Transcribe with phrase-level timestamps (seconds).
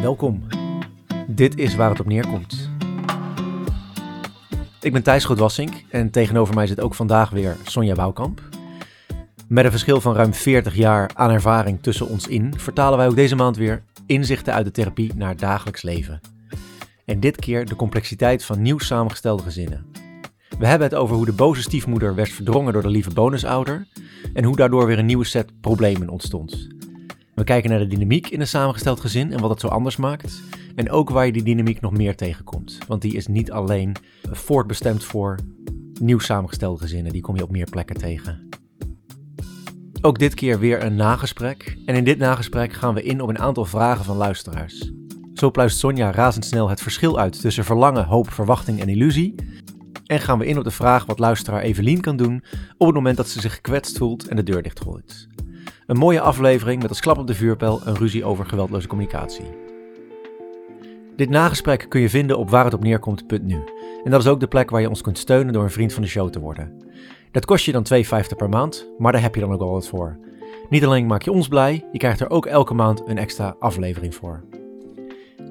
[0.00, 0.42] Welkom.
[1.26, 2.70] Dit is waar het op neerkomt.
[4.80, 8.40] Ik ben Thijs Grootwassink en tegenover mij zit ook vandaag weer Sonja Bouwkamp.
[9.48, 13.16] Met een verschil van ruim 40 jaar aan ervaring tussen ons in, vertalen wij ook
[13.16, 16.20] deze maand weer inzichten uit de therapie naar het dagelijks leven.
[17.04, 19.86] En dit keer de complexiteit van nieuw samengestelde gezinnen.
[20.58, 23.86] We hebben het over hoe de boze stiefmoeder werd verdrongen door de lieve bonusouder
[24.32, 26.75] en hoe daardoor weer een nieuwe set problemen ontstond.
[27.36, 30.42] We kijken naar de dynamiek in een samengesteld gezin en wat het zo anders maakt.
[30.74, 32.78] En ook waar je die dynamiek nog meer tegenkomt.
[32.86, 33.96] Want die is niet alleen
[34.30, 35.38] voortbestemd voor
[36.00, 38.48] nieuw samengestelde gezinnen, die kom je op meer plekken tegen.
[40.00, 41.78] Ook dit keer weer een nagesprek.
[41.86, 44.92] En in dit nagesprek gaan we in op een aantal vragen van luisteraars.
[45.34, 49.34] Zo pluist Sonja razendsnel het verschil uit tussen verlangen, hoop, verwachting en illusie.
[50.06, 52.44] En gaan we in op de vraag wat luisteraar Evelien kan doen
[52.76, 55.35] op het moment dat ze zich gekwetst voelt en de deur dichtgooit.
[55.86, 59.44] Een mooie aflevering met als klap op de vuurpijl een ruzie over geweldloze communicatie.
[61.16, 63.64] Dit nagesprek kun je vinden op waarhetopneerkomt.nu.
[64.04, 66.02] En dat is ook de plek waar je ons kunt steunen door een vriend van
[66.02, 66.76] de show te worden.
[67.30, 69.88] Dat kost je dan 2,50 per maand, maar daar heb je dan ook wel wat
[69.88, 70.18] voor.
[70.68, 74.14] Niet alleen maak je ons blij, je krijgt er ook elke maand een extra aflevering
[74.14, 74.44] voor.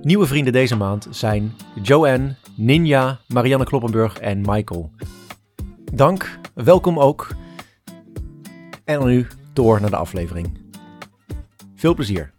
[0.02, 4.92] Nieuwe vrienden deze maand zijn Joanne, Ninja, Marianne Kloppenburg en Michael.
[5.94, 7.28] Dank, welkom ook.
[8.84, 10.58] En dan nu door naar de aflevering.
[11.76, 12.34] Veel plezier.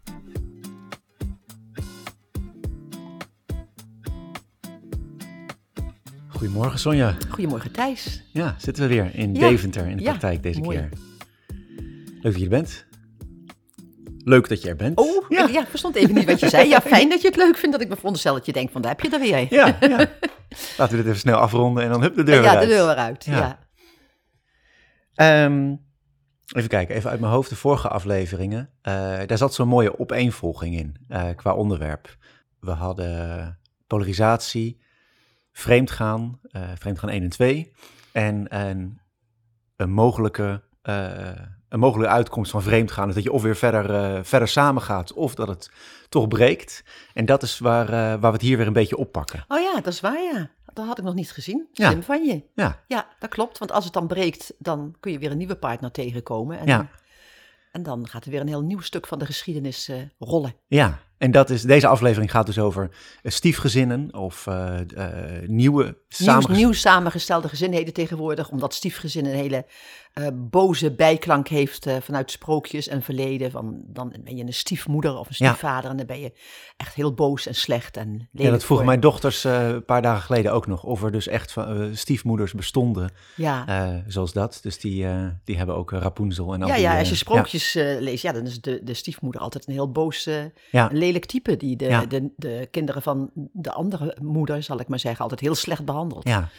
[6.27, 7.15] Goedemorgen Sonja.
[7.29, 8.23] Goedemorgen Thijs.
[8.33, 9.39] Ja, zitten we weer in Ja.
[9.49, 10.77] Deventer in de Ja, praktijk deze mooi.
[10.77, 10.89] keer.
[12.21, 12.85] Leuk dat je er bent.
[14.23, 14.97] Leuk dat je er bent.
[14.97, 15.43] Oh, ja.
[15.47, 16.69] ik ja, verstond even niet wat je zei.
[16.69, 18.81] Ja, fijn dat je het leuk vindt dat ik me veronderstel dat je denkt van
[18.81, 19.47] daar heb je er weer.
[19.49, 19.97] Ja, ja.
[20.77, 22.67] Laten we dit even snel afronden en dan hup de deur weer ja, de uit.
[22.67, 23.25] deur eruit.
[23.25, 23.37] Ja.
[23.37, 23.59] Ja.
[25.45, 25.75] Ehm,
[26.55, 28.69] even kijken, even uit mijn hoofd de vorige afleveringen.
[28.81, 28.93] Eh,
[29.25, 32.17] daar zat zo'n mooie opeenvolging in eh, qua onderwerp.
[32.59, 34.81] We hadden polarisatie,
[35.51, 37.71] vreemdgaan, eh vreemdgaan 1 en 2.
[38.11, 39.01] En, en
[39.75, 45.13] een, mogelijke, een mogelijke uitkomst van vreemdgaan is dat je of weer verder, verder samengaat
[45.13, 45.71] of dat het
[46.09, 46.83] toch breekt.
[47.13, 49.45] En dat is waar, waar we het hier weer een beetje oppakken.
[49.47, 50.49] Oh ja, dat is waar ja.
[50.77, 51.67] Dat had ik nog niet gezien.
[51.73, 51.89] Ja.
[51.89, 52.41] Slim van je.
[52.55, 53.57] Ja, Ja, dat klopt.
[53.57, 56.59] Want als het dan breekt, dan kun je weer een nieuwe partner tegenkomen.
[56.59, 56.89] En, Ja.
[57.71, 60.55] en dan gaat er weer een heel nieuw stuk van de geschiedenis eh, rollen.
[60.67, 62.89] Ja, en dat is, deze aflevering gaat dus over
[63.21, 66.59] eh, stiefgezinnen of eh, eh, nieuwe Nieuw, samengestelde...
[66.59, 69.65] nieuw samengestelde gezinheden tegenwoordig, omdat stiefgezin een hele
[70.33, 73.51] boze bijklank heeft vanuit sprookjes en verleden.
[73.51, 75.47] Van, dan ben je een stiefmoeder of een Ja.
[75.47, 76.31] stiefvader en dan ben je
[76.77, 78.29] echt heel boos en slecht en lelijk.
[78.31, 80.83] Ja, dat vroegen mijn dochters een paar dagen geleden ook nog.
[80.83, 84.03] Of er dus echt van, stiefmoeders bestonden, Ja.
[84.07, 84.59] zoals dat.
[84.61, 85.05] Dus die,
[85.43, 88.45] die hebben ook Rapunzel en al Ja, die, ja, als je sprookjes leest, ja, dan
[88.45, 90.35] is de, de stiefmoeder altijd een heel boos, eh,
[90.71, 90.89] Ja.
[91.07, 91.57] Lelijk type.
[91.57, 92.05] Die de, Ja.
[92.05, 96.27] de, de kinderen van de andere moeder, zal ik maar zeggen, altijd heel slecht behandelt.
[96.27, 96.49] Ja,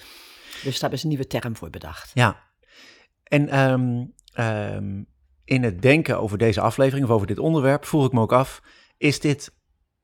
[0.62, 2.10] Dus daar is een nieuwe term voor bedacht.
[2.14, 2.46] ja.
[3.24, 5.02] En ehm, ehm,
[5.44, 8.62] in het denken over deze aflevering of over dit onderwerp vroeg ik me ook af,
[8.96, 9.52] is dit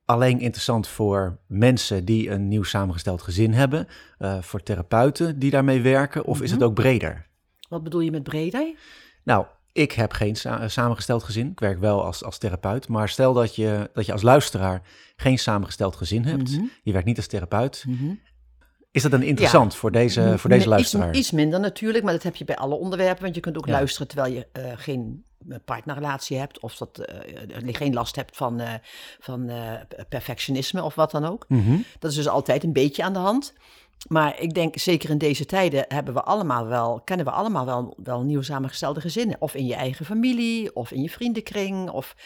[0.04, 3.86] alleen interessant voor mensen die een nieuw samengesteld gezin hebben,
[4.18, 6.68] eh, voor therapeuten die daarmee werken, of is het Mhm.
[6.68, 7.26] ook breder?
[7.68, 8.74] Wat bedoel je met breder?
[9.24, 11.50] Nou, ik heb geen sa- samengesteld gezin.
[11.50, 12.88] Ik werk wel als, als therapeut.
[12.88, 14.82] Maar stel dat je, dat je als luisteraar
[15.16, 16.50] geen samengesteld gezin hebt.
[16.50, 16.64] Mhm.
[16.82, 17.84] Je werkt niet als therapeut.
[17.86, 18.14] Mhm.
[18.90, 21.08] Is dat dan interessant voor deze, voor deze luisteraar?
[21.08, 23.22] Iets, iets minder natuurlijk, maar dat heb je bij alle onderwerpen.
[23.22, 23.72] Want je kunt ook Ja.
[23.72, 25.24] luisteren terwijl je eh, geen
[25.64, 26.60] partnerrelatie hebt.
[26.60, 28.72] Of dat eh, je geen last hebt van, eh,
[29.20, 29.72] van eh,
[30.08, 31.44] perfectionisme of wat dan ook.
[31.48, 31.76] Mhm.
[31.98, 33.54] Dat is dus altijd een beetje aan de hand.
[34.08, 37.96] Maar ik denk, zeker in deze tijden hebben we allemaal wel, kennen we allemaal wel,
[38.02, 39.36] wel nieuw samengestelde gezinnen.
[39.38, 41.90] Of in je eigen familie, of in je vriendenkring.
[41.90, 42.16] Of,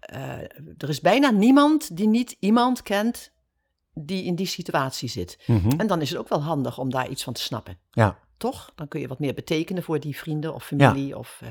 [0.00, 0.40] eh,
[0.78, 3.32] er is bijna niemand die niet iemand kent
[3.94, 5.38] die in die situatie zit.
[5.46, 5.70] Mhm.
[5.80, 7.78] En dan is het ook wel handig om daar iets van te snappen.
[7.90, 8.72] Ja, Toch?
[8.74, 11.18] Dan kun je wat meer betekenen voor die vrienden of familie.
[11.18, 11.48] Of, eh,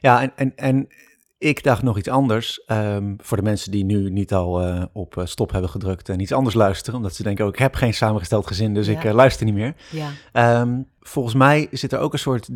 [0.00, 0.88] ja en, en, en
[1.38, 2.64] ik dacht nog iets anders.
[2.66, 6.20] ehm, voor de mensen die nu niet al eh, op eh, stop hebben gedrukt en
[6.20, 6.98] iets anders luisteren.
[6.98, 8.92] Omdat ze denken, oh, ik heb geen samengesteld gezin, dus Ja.
[8.92, 9.74] ik eh, luister niet meer.
[9.90, 10.10] ja.
[10.32, 12.48] Ehm, volgens mij zit er ook een soort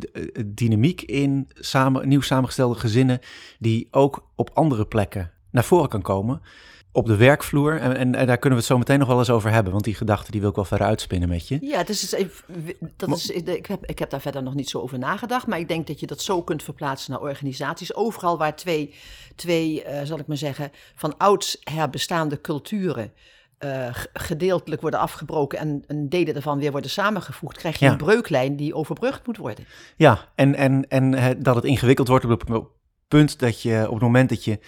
[0.46, 3.18] dynamiek in samen, nieuw samengestelde gezinnen,
[3.58, 6.40] die ook op andere plekken naar voren kan komen.
[6.94, 7.78] Op de werkvloer.
[7.80, 9.84] En, en, en daar kunnen we het zo meteen nog wel eens over hebben, want
[9.84, 11.58] die gedachte die wil ik wel verder uitspinnen met je.
[11.60, 12.44] Ja, het is dus even,
[12.96, 15.46] dat is, ik, heb, ik heb daar verder nog niet zo over nagedacht.
[15.46, 17.94] Maar ik denk dat je dat zo kunt verplaatsen naar organisaties.
[17.94, 18.94] Overal waar twee,
[19.36, 23.12] twee eh, zal ik maar zeggen, van ouds herbestaande culturen.
[23.58, 27.90] eh, gedeeltelijk worden afgebroken en een delen daarvan weer worden samengevoegd, krijg je Ja.
[27.90, 29.64] een breuklijn die overbrugd moet worden.
[29.96, 32.62] Ja, en, en, en eh, dat het ingewikkeld wordt op het
[33.08, 34.58] punt dat je, op het moment dat je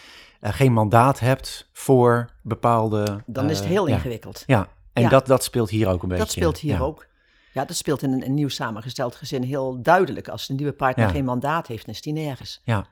[0.52, 3.22] geen mandaat hebt voor bepaalde...
[3.26, 3.94] Dan is het heel ja.
[3.94, 4.42] ingewikkeld.
[4.46, 5.08] Ja, en Ja.
[5.08, 6.24] Dat, dat speelt hier ook een beetje.
[6.24, 6.80] Dat speelt hier ja.
[6.80, 7.06] ook.
[7.52, 10.28] Ja, dat speelt in een, een nieuw samengesteld gezin heel duidelijk.
[10.28, 12.60] Als de nieuwe partner geen mandaat heeft, dan is die nergens.
[12.64, 12.86] Ja.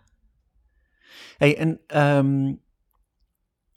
[1.37, 2.53] Hey, en ehm,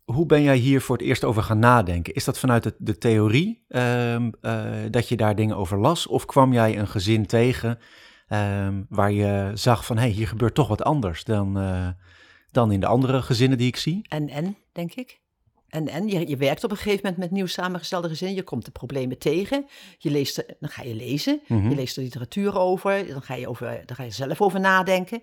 [0.05, 2.13] hoe ben jij hier voor het eerst over gaan nadenken?
[2.13, 6.07] Is dat vanuit de, de theorie ehm, eh, dat je daar dingen over las?
[6.07, 7.79] Of kwam jij een gezin tegen
[8.27, 9.95] ehm, waar je zag van...
[9.95, 11.87] hé, hey, hier gebeurt toch wat anders dan, eh,
[12.55, 14.01] dan in de andere gezinnen die ik zie?
[14.07, 15.19] En, en, denk ik.
[15.67, 18.35] En, en je, je werkt op een gegeven moment met nieuw samengestelde gezinnen.
[18.35, 19.65] Je komt de problemen tegen.
[19.97, 21.41] Je leest er, dan ga je lezen.
[21.47, 21.69] Mhm.
[21.69, 23.07] Je leest er literatuur over.
[23.07, 25.21] Dan ga je, over, dan ga je zelf over nadenken.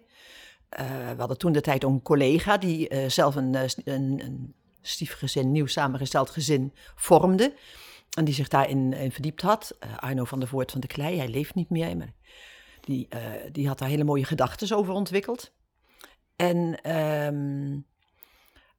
[0.69, 4.21] Eh, we hadden toen de tijd ook een collega die eh, zelf een, eh, een,
[4.25, 7.55] een stiefgezin, nieuw samengesteld gezin vormde.
[8.17, 9.77] En die zich daarin in verdiept had.
[9.97, 11.97] Arno van der Voort van de Klei, hij leeft niet meer.
[11.97, 12.13] Maar
[12.81, 13.09] die,
[13.53, 15.53] die had daar hele mooie gedachten over ontwikkeld.
[16.37, 17.79] En ehm,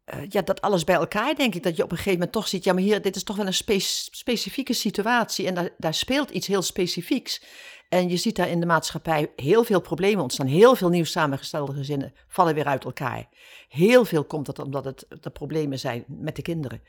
[0.05, 2.47] eh, ja, dat alles bij elkaar, denk ik, dat je op een gegeven moment toch
[2.47, 3.79] ziet, ja, maar hier, dit is toch wel een spe-
[4.11, 7.43] specifieke situatie en daar, daar speelt iets heel specifieks.
[7.89, 10.47] En je ziet daar in de maatschappij heel veel problemen ontstaan.
[10.47, 13.27] Heel veel nieuw samengestelde gezinnen vallen weer uit elkaar.
[13.69, 16.81] Heel veel komt dat omdat het de problemen zijn met de kinderen.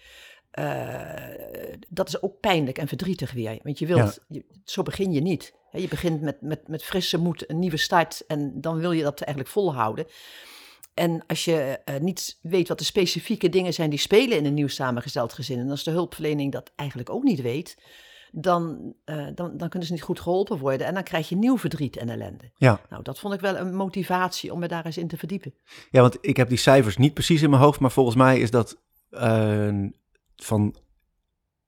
[0.50, 3.58] Eh, dat is ook pijnlijk en verdrietig weer.
[3.62, 5.54] Want je wilt, je- zo begin je niet.
[5.72, 8.26] Je begint met, met, met frisse moed, een nieuwe start.
[8.26, 10.06] En dan wil je dat eigenlijk volhouden.
[10.94, 14.54] En als je eh, niet weet wat de specifieke dingen zijn die spelen in een
[14.54, 15.58] nieuw samengesteld gezin.
[15.58, 17.78] En als de hulpverlening dat eigenlijk ook niet weet.
[18.36, 20.86] Dan, eh, dan, dan kunnen ze niet goed geholpen worden.
[20.86, 22.50] En dan krijg je nieuw verdriet en ellende.
[22.56, 22.80] Ja.
[22.90, 25.54] Nou, dat vond ik wel een motivatie om me daar eens in te verdiepen.
[25.90, 28.50] Ja, want ik heb die cijfers niet precies in mijn hoofd, maar volgens mij is
[28.50, 28.80] dat
[29.10, 29.78] eh,
[30.36, 30.76] van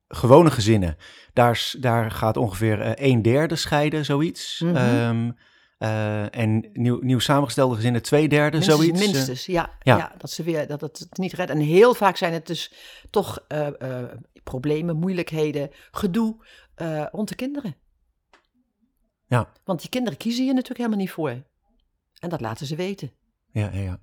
[0.09, 0.97] gewone gezinnen.
[1.33, 4.61] Daar, daar gaat ongeveer een derde scheiden, zoiets.
[4.75, 5.31] Ehm,
[5.79, 9.01] eh, en nieuw, nieuw samengestelde gezinnen twee derde, Minstens, zoiets.
[9.01, 9.07] eh.
[9.07, 9.97] minstens ja, ja.
[9.97, 10.15] ja.
[10.19, 11.51] dat ze weer dat het niet redt.
[11.51, 12.73] En heel vaak zijn het dus
[13.11, 14.05] toch eh,
[14.45, 16.45] problemen, moeilijkheden, gedoe
[17.11, 17.77] rond de kinderen.
[19.27, 19.53] Ja.
[19.65, 21.43] Want die kinderen kiezen je natuurlijk helemaal niet voor.
[22.19, 23.13] En dat laten ze weten.
[23.53, 24.01] ja, ja, ja.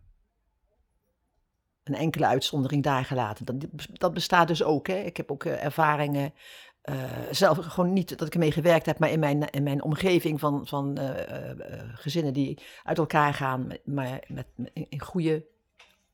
[1.83, 3.45] Een enkele uitzondering daar gelaten.
[3.45, 3.55] Dat,
[3.93, 4.87] dat bestaat dus ook.
[4.87, 4.95] Hè.
[4.95, 6.33] Ik heb ook ervaringen,
[6.83, 10.39] eh, zelf gewoon niet dat ik ermee gewerkt heb, maar in mijn, in mijn omgeving
[10.39, 11.57] van, van eh, eh,
[11.93, 15.45] gezinnen die uit elkaar gaan, maar met, met, in goede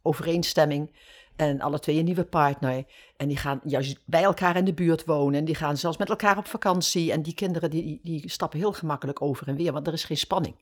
[0.01, 0.91] overeenstemming.
[1.35, 2.85] En alle twee een nieuwe partner.
[3.17, 5.39] En die gaan juist bij elkaar in de buurt wonen.
[5.39, 7.11] En die gaan zelfs met elkaar op vakantie.
[7.11, 10.17] En die kinderen die, die stappen heel gemakkelijk over en weer, want er is geen
[10.17, 10.55] spanning.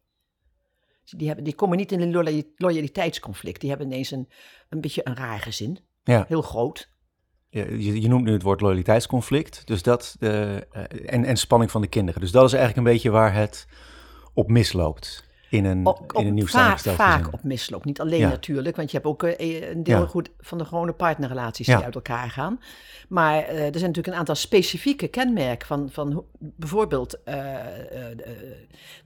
[1.03, 3.61] Die, hebben, die komen niet in een loyali- loyaliteitsconflict.
[3.61, 4.29] Die hebben ineens een,
[4.69, 5.79] een beetje een raar gezin.
[6.03, 6.25] Ja.
[6.27, 6.89] Heel groot.
[7.49, 9.67] Je, je noemt nu het woord loyaliteitsconflict.
[9.67, 10.61] Dus dat, eh, eh,
[11.05, 12.21] en, en spanning van de kinderen.
[12.21, 13.67] Dus dat is eigenlijk een beetje waar het
[14.33, 17.85] op misloopt in een, Op, in een nieuw vaak, vaak op misloop.
[17.85, 18.27] Niet alleen Ja.
[18.29, 20.05] natuurlijk, want je hebt ook eh, een deel Ja.
[20.05, 21.75] goed van de gewone partnerrelaties Ja.
[21.75, 22.59] die uit elkaar gaan.
[23.09, 27.19] Maar er zijn natuurlijk een aantal specifieke kenmerken van, van bijvoorbeeld,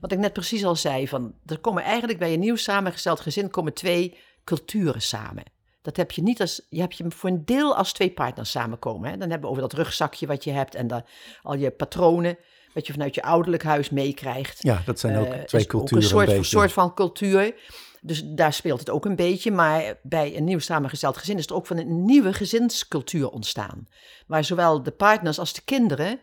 [0.00, 3.50] wat ik net precies al zei, van er komen eigenlijk bij een nieuw samengesteld gezin
[3.50, 5.42] komen twee culturen samen.
[5.82, 9.10] Dat heb je niet als, je hebt je voor een deel als twee partners samenkomen.
[9.10, 9.16] Hè?
[9.16, 11.04] Dan hebben we over dat rugzakje wat je hebt en dan
[11.42, 12.36] al je patronen,
[12.74, 14.62] wat je vanuit je ouderlijk huis meekrijgt.
[14.62, 17.54] Ja, dat zijn ook Eh, twee culturen Ook een soort, een soort van cultuur.
[18.00, 19.50] Dus daar speelt het ook een beetje.
[19.50, 23.88] Maar bij een nieuw samengesteld gezin is er ook van een nieuwe gezinscultuur ontstaan.
[24.26, 26.20] Waar zowel de partners als de kinderen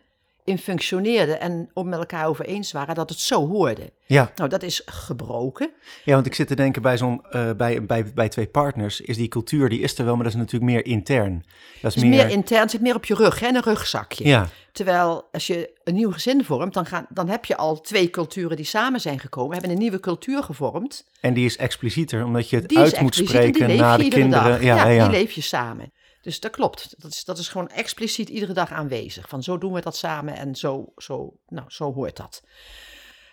[0.49, 3.91] in functioneerden en op met elkaar over eens waren dat het zo hoorde.
[4.05, 5.69] Ja, Nou, dat is gebroken.
[6.03, 9.17] ja, want ik zit te denken bij, zo'n, eh, bij, bij, bij twee partners, is
[9.17, 11.45] die cultuur, die is er wel, maar dat is natuurlijk meer intern.
[11.81, 14.27] Dat is is meer intern, het zit meer op je rug, hè, een rugzakje.
[14.27, 18.09] Ja, Terwijl als je een nieuw gezin vormt, dan, gaan, dan heb je al twee
[18.09, 21.05] culturen die samen zijn gekomen, hebben een nieuwe cultuur gevormd.
[21.21, 24.63] en die is explicieter, omdat je het Die uit moet spreken naar de kinderen.
[24.63, 25.07] Ja, ja, ja.
[25.07, 25.91] die leef je samen.
[26.21, 26.95] Dus dat klopt.
[26.97, 29.29] Dat is, dat is gewoon expliciet iedere dag aanwezig.
[29.29, 32.43] Van zo doen we dat samen en zo, zo, nou, zo hoort dat.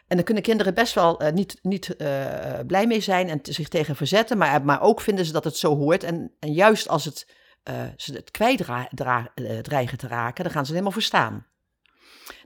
[0.06, 3.68] En dan kunnen kinderen best wel eh, niet, niet eh, blij mee zijn en zich
[3.68, 6.04] tegen verzetten, maar, maar ook vinden ze dat het zo hoort.
[6.04, 7.26] En, en juist als het,
[7.62, 11.46] eh, ze het kwijtdreigen te raken, dan gaan ze het helemaal verstaan.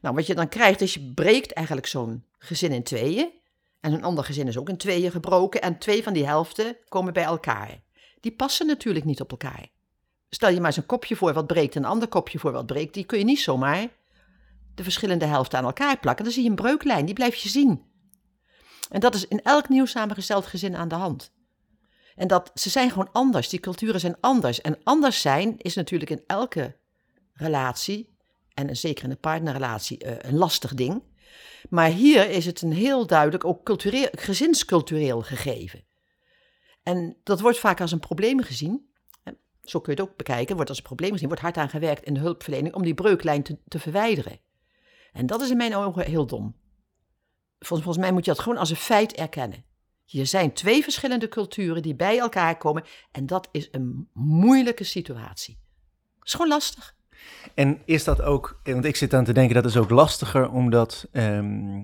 [0.00, 3.30] Nou, wat je dan krijgt is, je breekt eigenlijk zo'n gezin in tweeën.
[3.80, 5.62] En een ander gezin is ook in tweeën gebroken.
[5.62, 7.82] En twee van die helften komen bij elkaar.
[8.20, 9.68] Die passen natuurlijk niet op elkaar.
[10.30, 12.66] Stel je maar eens een kopje voor wat breekt en een ander kopje voor wat
[12.66, 12.94] breekt.
[12.94, 13.88] Die kun je niet zomaar
[14.74, 16.24] de verschillende helften aan elkaar plakken.
[16.24, 17.82] Dan zie je een breuklijn, die blijf je zien.
[18.88, 21.32] En dat is in elk nieuw samengesteld gezin aan de hand.
[22.14, 24.60] En dat, ze zijn gewoon anders, die culturen zijn anders.
[24.60, 26.76] En anders zijn is natuurlijk in elke
[27.32, 28.16] relatie,
[28.54, 31.02] en zeker in een partnerrelatie, eh, een lastig ding.
[31.68, 35.84] Maar hier is het een heel duidelijk, ook cultureel, gezinscultureel gegeven.
[36.82, 38.89] En dat wordt vaak als een probleem gezien.
[39.70, 42.04] Zo kun je het ook bekijken, wordt als een probleem gezien, wordt hard aan gewerkt
[42.04, 44.40] in de hulpverlening om die breuklijn te, te verwijderen.
[45.12, 46.56] En dat is in mijn ogen heel dom.
[47.58, 49.64] Volgens, volgens mij moet je dat gewoon als een feit erkennen.
[50.04, 55.58] Hier zijn twee verschillende culturen die bij elkaar komen en dat is een moeilijke situatie.
[56.18, 56.96] Het is gewoon lastig.
[57.54, 61.08] En is dat ook, want ik zit aan te denken, dat is ook lastiger omdat
[61.12, 61.82] ehm,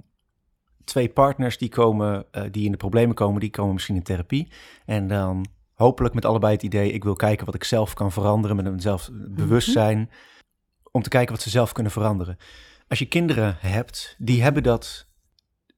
[0.84, 4.52] twee partners die komen, uh, die in de problemen komen, die komen misschien in therapie.
[4.86, 8.56] En dan hopelijk met allebei het idee, ik wil kijken wat ik zelf kan veranderen,
[8.56, 10.08] met mezelf bewustzijn, mm
[10.96, 12.38] om te kijken wat ze zelf kunnen veranderen.
[12.88, 15.06] Als je kinderen hebt, die hebben dat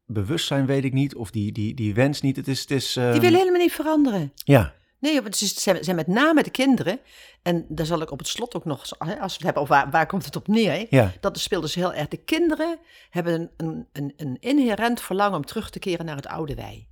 [0.07, 2.37] bewustzijn, weet ik niet, of die, die, die wens niet.
[2.37, 4.33] Het is, het is, Die willen helemaal niet veranderen.
[4.35, 4.75] Ja.
[5.01, 7.01] Nee, het zijn, zijn met name de kinderen.
[7.43, 9.91] En daar zal ik op het slot ook nog, als we het hebben over waar,
[9.91, 10.87] waar komt het op neer.
[10.91, 11.13] Ja.
[11.21, 12.09] Dat speelt dus heel erg.
[12.09, 12.79] De kinderen
[13.11, 16.89] hebben een, een, een inherent verlangen om terug te keren naar het oude wij.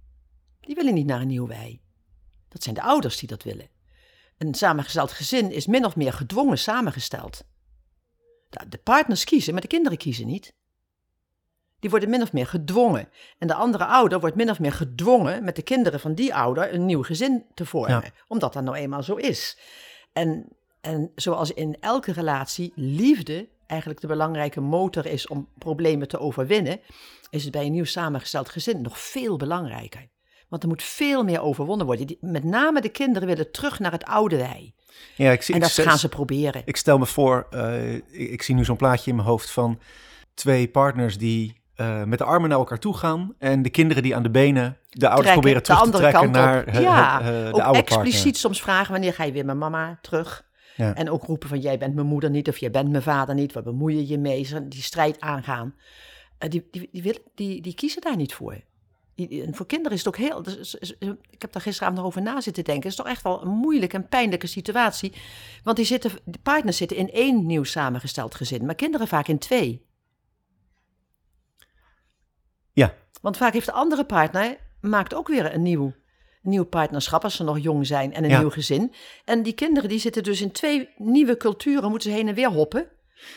[0.60, 1.80] Die willen niet naar een nieuw wij.
[2.56, 3.68] Dat zijn de ouders die dat willen.
[4.38, 7.42] Een samengesteld gezin is min of meer gedwongen samengesteld.
[8.68, 10.54] De partners kiezen, maar de kinderen kiezen niet.
[11.80, 13.08] Die worden min of meer gedwongen.
[13.38, 16.75] En de andere ouder wordt min of meer gedwongen met de kinderen van die ouder
[16.75, 18.12] een nieuw gezin te vormen.
[18.28, 19.58] Omdat dat nou eenmaal zo is.
[20.12, 20.48] En,
[20.80, 26.80] en zoals in elke relatie liefde eigenlijk de belangrijke motor is om problemen te overwinnen,
[27.30, 30.08] is het bij een nieuw samengesteld gezin nog veel belangrijker.
[30.48, 32.16] Want er moet veel meer overwonnen worden.
[32.20, 34.74] met name de kinderen willen terug naar het oude wij.
[35.16, 36.62] Ja, ik zie, en dat gaan ze proberen.
[36.64, 39.80] Ik stel me voor, uh, ik, zie nu zo'n plaatje in mijn hoofd van
[40.34, 43.34] twee partners die uh, met de armen naar elkaar toe gaan.
[43.38, 46.80] En de kinderen die aan de benen de ouders proberen terug te trekken naar uh,
[46.80, 48.36] ja, uh, de ook oude expliciet partner.
[48.36, 50.44] soms vragen wanneer ga je weer met mama terug.
[50.76, 50.94] Ja.
[50.94, 53.52] En ook roepen van jij bent mijn moeder niet of jij bent mijn vader niet.
[53.52, 54.48] Waar bemoei je je mee?
[54.68, 55.74] Die strijd aangaan.
[56.38, 58.60] die, die, die, wil, die, die kiezen daar niet voor.
[59.16, 60.44] En voor kinderen is het ook heel.
[61.30, 62.82] Ik heb daar gisteravond nog over na zitten denken.
[62.82, 65.12] Het is toch echt wel een moeilijke en pijnlijke situatie.
[65.62, 66.11] Want die, zitten,
[66.42, 69.87] partners zitten in één nieuw samengesteld gezin, maar kinderen vaak in twee.
[72.73, 72.94] Ja.
[73.20, 77.37] Want vaak heeft de andere partner maakt ook weer een nieuw, een nieuw partnerschap als
[77.37, 78.38] ze nog jong zijn en een Ja.
[78.38, 78.92] nieuw gezin.
[79.25, 82.50] En die kinderen die zitten dus in twee nieuwe culturen, moeten ze heen en weer
[82.50, 82.88] hoppen.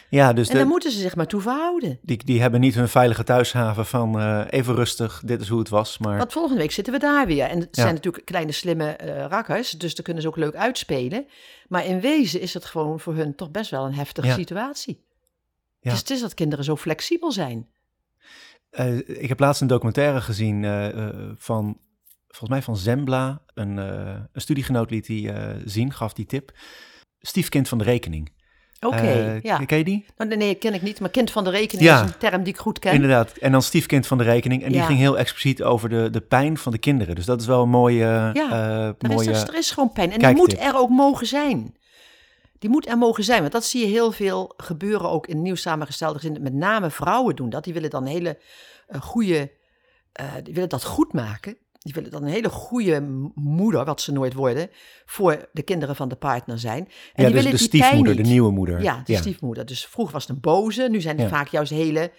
[0.09, 2.00] Ja, dus En de, daar moeten ze zich maar toe verhouden.
[2.01, 5.69] die, die hebben niet hun veilige thuishaven van eh, even rustig, dit is hoe het
[5.69, 5.98] was.
[5.98, 7.45] Maar Want volgende week zitten we daar weer.
[7.45, 7.81] En het Ja.
[7.81, 11.25] zijn natuurlijk kleine slimme eh, rakkers, dus daar kunnen ze ook leuk uitspelen.
[11.67, 14.33] Maar in wezen is het gewoon voor hun toch best wel een heftige Ja.
[14.36, 15.03] situatie.
[15.79, 15.89] Ja.
[15.89, 17.67] Dus het is dat kinderen zo flexibel zijn.
[18.69, 20.63] Eh, ik heb laatst een documentaire gezien
[21.38, 21.79] van,
[22.27, 23.41] volgens mij van Zembla.
[23.53, 25.31] Een, een studiegenoot liet die
[25.65, 26.51] zien, gaf die tip.
[27.19, 28.31] Stiefkind van de rekening.
[28.81, 29.57] Oké, Eh, ja.
[29.65, 30.05] Ken je die?
[30.17, 31.00] Nou, nee, ken ik niet.
[31.00, 32.03] Maar kind van de rekening Ja.
[32.03, 32.93] is een term die ik goed ken.
[32.93, 33.31] Inderdaad.
[33.38, 34.63] En dan stiefkind van de rekening.
[34.63, 37.15] En die ging heel expliciet over de, de pijn van de kinderen.
[37.15, 38.29] Dus dat is wel een mooie...
[38.33, 40.12] Ja, eh, Er is, er gewoon pijn.
[40.12, 41.75] En die moet er ook mogen zijn.
[42.59, 43.39] Die moet er mogen zijn.
[43.41, 46.41] Want dat zie je heel veel gebeuren ook in nieuw samengestelde gezinnen.
[46.41, 47.63] Met name vrouwen doen dat.
[47.63, 48.38] Die willen dan hele
[48.88, 49.51] eh, goede...
[50.43, 51.57] die willen dat goed maken.
[51.79, 53.01] Die willen dan een hele goede
[53.36, 54.69] moeder, wat ze nooit worden,
[55.05, 56.86] voor de kinderen van de partner zijn.
[56.86, 58.81] En ja, die dus willen de stiefmoeder, de nieuwe moeder.
[58.81, 59.65] Ja, de stiefmoeder.
[59.65, 61.36] Dus vroeger was het een boze, nu zijn het Ja.
[61.36, 62.12] vaak juist hele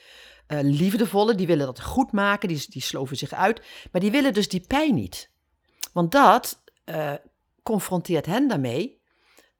[0.46, 1.34] eh, liefdevolle.
[1.34, 3.62] Die willen dat goed maken, die, die sloven zich uit.
[3.92, 5.30] Maar die willen dus die pijn niet.
[5.92, 7.12] Want dat eh,
[7.62, 9.00] confronteert hen daarmee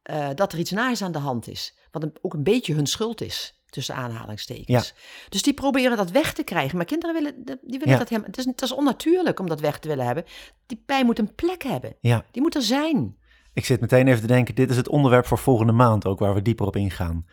[0.02, 1.78] eh, dat er iets naars aan de hand is.
[1.90, 4.94] Wat een- ook een beetje hun schuld is, tussen aanhalingstekens.
[5.28, 6.76] Dus die proberen dat weg te krijgen.
[6.76, 7.98] Maar kinderen willen, die willen Ja.
[7.98, 8.30] dat helemaal...
[8.30, 10.24] Het is, het is onnatuurlijk om dat weg te willen hebben.
[10.66, 11.96] Die pijn moet een plek hebben.
[12.00, 12.24] Ja.
[12.30, 13.16] Die moet er zijn.
[13.52, 16.34] Ik zit meteen even te denken, dit is het onderwerp voor volgende maand ook, waar
[16.34, 17.26] we dieper op ingaan.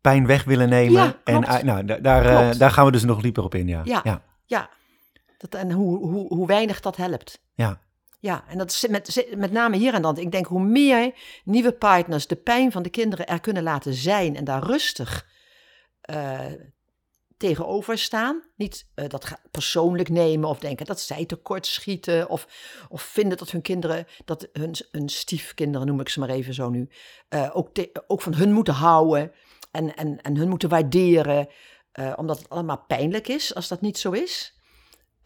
[0.00, 1.02] Pijn weg willen nemen.
[1.02, 3.80] Ja, en nou, daar, eh, daar gaan we dus nog dieper op in, ja.
[3.84, 4.00] Ja.
[4.04, 4.22] ja.
[4.44, 4.70] Ja,
[5.38, 7.40] dat, en hoe, hoe, hoe weinig dat helpt.
[7.54, 7.80] Ja.
[8.20, 10.18] Ja, en dat is met, met name hier aan de hand.
[10.18, 14.36] Ik denk hoe meer nieuwe partners de pijn van de kinderen er kunnen laten zijn
[14.36, 15.26] en daar rustig
[16.00, 16.46] eh,
[17.36, 18.42] tegenover staan.
[18.56, 22.46] Niet eh, dat persoonlijk nemen of denken dat zij tekortschieten of,
[22.88, 26.68] of vinden dat hun kinderen, dat hun, hun stiefkinderen, noem ik ze maar even zo
[26.68, 26.88] nu,
[27.28, 27.70] eh, ook,
[28.06, 29.32] ook van hun moeten houden
[29.70, 31.48] en, en, en hun moeten waarderen,
[32.16, 34.60] omdat het allemaal pijnlijk is als dat niet zo is.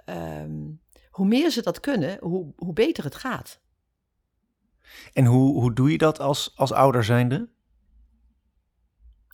[0.05, 0.69] Ehm,
[1.13, 3.61] hoe meer ze dat kunnen, hoe, hoe beter het gaat.
[5.13, 7.49] En hoe, hoe doe je dat als, als ouder zijnde?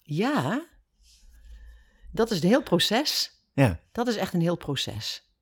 [0.03, 0.67] Ja,
[2.13, 3.43] dat is een heel proces.
[3.53, 3.81] Ja.
[3.93, 5.33] Dat is echt een heel proces.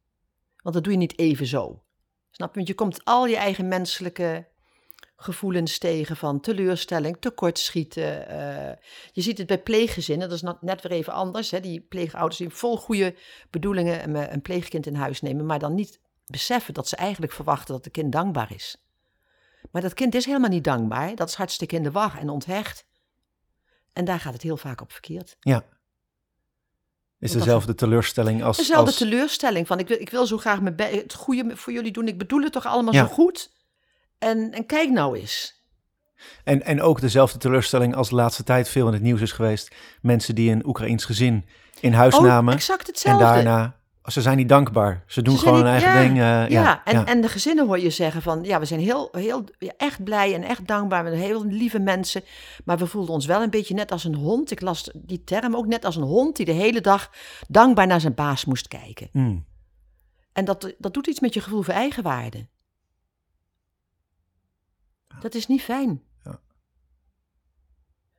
[0.63, 1.85] Want dat doe je niet even zo.
[2.31, 2.55] Snap je?
[2.55, 4.49] Want je komt al je eigen menselijke
[5.17, 8.29] gevoelens tegen van teleurstelling, tekortschieten.
[8.29, 8.77] eh
[9.13, 11.51] je ziet het bij pleeggezinnen, dat is net weer even anders.
[11.51, 11.61] Hè?
[11.61, 13.15] Die pleegouders die vol goede
[13.51, 17.75] bedoelingen een, een pleegkind in huis nemen, maar dan niet beseffen dat ze eigenlijk verwachten
[17.75, 18.77] dat het kind dankbaar is.
[19.71, 21.15] Maar dat kind is helemaal niet dankbaar.
[21.15, 22.85] Dat is hartstikke in de war en onthecht.
[23.93, 25.37] En daar gaat het heel vaak op verkeerd.
[25.41, 25.65] Ja.
[27.19, 28.57] Is dezelfde teleurstelling als...
[28.57, 31.93] Dezelfde als teleurstelling van ik wil, ik wil zo graag mijn het goede voor jullie
[31.93, 32.09] doen.
[32.09, 33.07] Ik bedoel het toch allemaal Ja.
[33.07, 33.51] zo goed.
[34.19, 35.55] En, en kijk nou eens.
[36.45, 39.75] En, en ook dezelfde teleurstelling als de laatste tijd veel in het nieuws is geweest.
[40.03, 41.49] Mensen die een Oekraïns gezin
[41.81, 42.55] in huis Oh, namen.
[42.55, 43.25] exact En hetzelfde.
[43.25, 45.05] daarna, ze zijn niet dankbaar.
[45.07, 46.19] Ze doen Ze gewoon hun niet- eigen ja, ding.
[46.19, 47.05] eh, Ja, ja, en, ja.
[47.07, 49.45] en de gezinnen hoor je zeggen van, ja, we zijn heel, heel
[49.77, 51.05] echt blij en echt dankbaar.
[51.05, 52.23] We zijn heel lieve mensen,
[52.65, 54.51] maar we voelden ons wel een beetje net als een hond.
[54.51, 57.11] Ik las die term ook net als een hond die de hele dag
[57.49, 59.09] dankbaar naar zijn baas moest kijken.
[59.13, 59.45] Mm.
[60.33, 62.47] En dat, dat doet iets met je gevoel voor eigenwaarde.
[65.21, 66.03] Dat is niet fijn.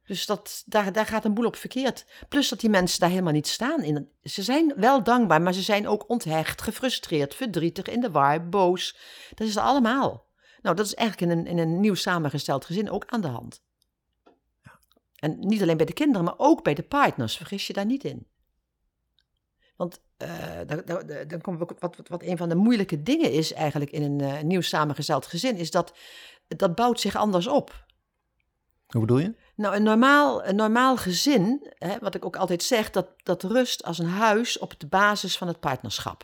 [0.07, 2.05] Dus dat, daar, daar gaat een boel op verkeerd.
[2.29, 3.83] Plus dat die mensen daar helemaal niet staan.
[3.83, 8.49] In, ze zijn wel dankbaar, maar ze zijn ook onthecht, gefrustreerd, verdrietig, in de war,
[8.49, 8.97] boos.
[9.35, 10.25] Dat is allemaal.
[10.61, 13.61] Nou, dat is eigenlijk in een, in een nieuw samengesteld gezin ook aan de hand.
[15.15, 17.37] En niet alleen bij de kinderen, maar ook bij de partners.
[17.37, 18.27] Vergis je daar niet in.
[19.75, 20.59] Want eh,
[21.27, 24.21] dan, komen we wat, wat, wat een van de moeilijke dingen is eigenlijk in een
[24.21, 25.97] eh, nieuw samengesteld gezin, is dat
[26.47, 27.85] dat bouwt zich anders op.
[28.87, 29.35] Hoe bedoel je?
[29.55, 33.83] Nou, een normaal, een normaal gezin, hè, wat ik ook altijd zeg, dat, dat rust
[33.83, 36.23] als een huis op de basis van het partnerschap.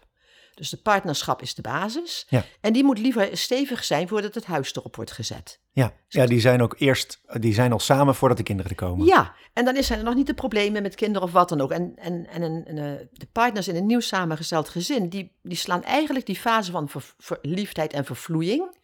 [0.54, 2.26] Dus de partnerschap is de basis.
[2.30, 2.44] Ja.
[2.62, 5.60] En die moet liever stevig zijn voordat het huis erop wordt gezet.
[5.72, 9.06] Ja, ja die zijn ook eerst, die zijn al samen voordat de kinderen er komen.
[9.06, 11.72] Ja, en dan zijn er nog niet de problemen met kinderen of wat dan ook.
[11.72, 15.58] En, en, en een, een, eh, de partners in een nieuw samengesteld gezin, die, die
[15.58, 18.82] slaan eigenlijk die fase van ver- verliefdheid en vervloeiing.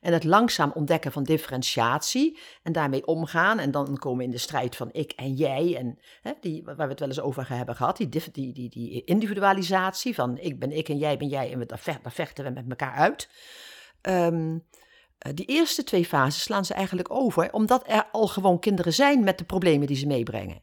[0.00, 3.58] En het langzaam ontdekken van differentiatie en daarmee omgaan.
[3.58, 5.76] En dan komen we in de strijd van ik en jij.
[5.76, 7.96] En hè, die, waar we het wel eens over hebben gehad.
[7.96, 11.52] Die, die, die, die individualisatie van ik ben ik en jij ben jij.
[11.52, 13.28] En we, daar vechten we met elkaar uit.
[14.00, 14.58] Ehm,
[15.18, 19.24] eh, die eerste twee fases slaan ze eigenlijk over, omdat er al gewoon kinderen zijn
[19.24, 20.62] met de problemen die ze meebrengen.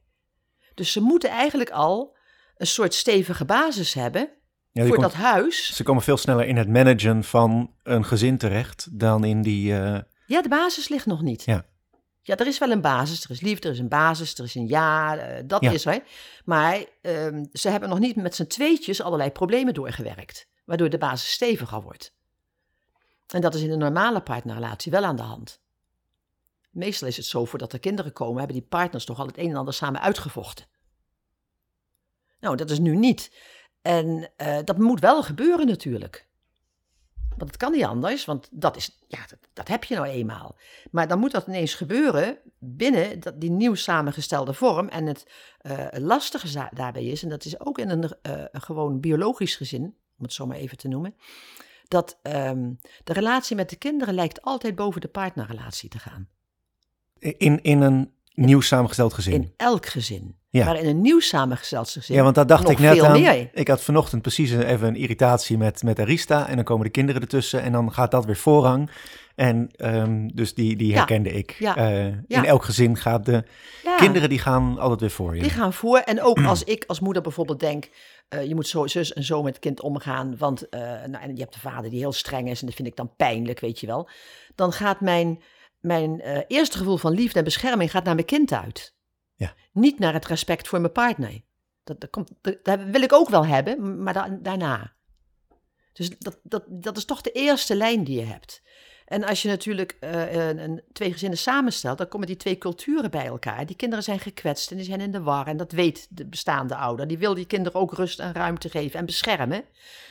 [0.73, 2.17] Dus ze moeten eigenlijk al
[2.57, 4.36] een soort stevige basis hebben
[4.81, 5.75] Ja, voor komt- dat huis.
[5.75, 9.79] Ze komen veel sneller in het managen van een gezin terecht dan in die...
[9.79, 11.43] eh, Ja, de basis ligt nog niet.
[11.43, 11.65] Ja.
[12.21, 14.55] Ja, er is wel een basis, er is liefde, er is een basis, er is
[14.55, 15.71] een ja, eh, dat Ja.
[15.71, 16.03] is er.
[16.45, 21.31] Maar ehm, ze hebben nog niet met z'n tweetjes allerlei problemen doorgewerkt, waardoor de basis
[21.31, 22.13] steviger wordt.
[23.27, 25.59] En dat is in een normale partnerrelatie wel aan de hand.
[26.69, 29.49] Meestal is het zo, voordat er kinderen komen, hebben die partners toch al het een
[29.49, 30.65] en ander samen uitgevochten.
[32.39, 33.31] Nou, dat is nu niet.
[33.87, 36.27] En eh, dat moet wel gebeuren natuurlijk.
[37.37, 40.55] Want het kan niet anders, want dat, is, ja, dat, dat heb je nou eenmaal.
[40.91, 44.87] Maar dan moet dat ineens gebeuren binnen dat, die nieuw samengestelde vorm.
[44.87, 45.25] En het
[45.57, 49.83] eh, lastige daarbij is, en dat is ook in een, eh, een gewoon biologisch gezin,
[50.17, 51.15] om het zo maar even te noemen,
[51.87, 52.73] dat ehm,
[53.03, 56.27] de relatie met de kinderen lijkt altijd boven de partnerrelatie te gaan.
[57.19, 59.33] in, in een nieuw samengesteld gezin.
[59.33, 60.36] In elk gezin.
[60.49, 60.65] Ja.
[60.65, 62.15] Maar in een nieuw samengesteld gezin.
[62.15, 63.21] ja, want daar dacht ik net aan.
[63.21, 63.49] meer.
[63.53, 66.47] Ik had vanochtend precies even een irritatie met, met Arista.
[66.47, 68.89] En dan komen de kinderen ertussen en dan gaat dat weer voorrang.
[69.35, 70.95] En ehm, dus die, die Ja.
[70.95, 71.51] herkende ik.
[71.59, 71.75] Ja.
[71.75, 72.05] Eh.
[72.27, 73.43] In elk gezin gaat de
[73.97, 75.41] kinderen die gaan altijd weer voor je.
[75.41, 75.97] Die gaan voor.
[75.97, 77.89] En ook als ik als moeder bijvoorbeeld denk,
[78.29, 80.37] eh, je moet zo, zus en zo met het kind omgaan.
[80.37, 82.87] Want eh, nou, en je hebt de vader die heel streng is en dat vind
[82.87, 84.09] ik dan pijnlijk, weet je wel.
[84.55, 85.41] Dan gaat mijn,
[85.79, 88.95] mijn eerste gevoel van liefde en bescherming gaat naar mijn kind uit.
[89.37, 89.53] Ja.
[89.71, 91.41] Niet naar het respect voor mijn partner.
[91.83, 94.93] Dat, dat, komt, dat, dat wil ik ook wel hebben, maar da- daarna.
[95.93, 98.61] Dus dat, dat, dat is toch de eerste lijn die je hebt.
[99.05, 103.11] En als je natuurlijk eh, een, een, twee gezinnen samenstelt, dan komen die twee culturen
[103.11, 103.65] bij elkaar.
[103.65, 105.47] Die kinderen zijn gekwetst en die zijn in de war.
[105.47, 107.07] En dat weet de bestaande ouder.
[107.07, 109.63] Die wil die kinderen ook rust en ruimte geven en beschermen.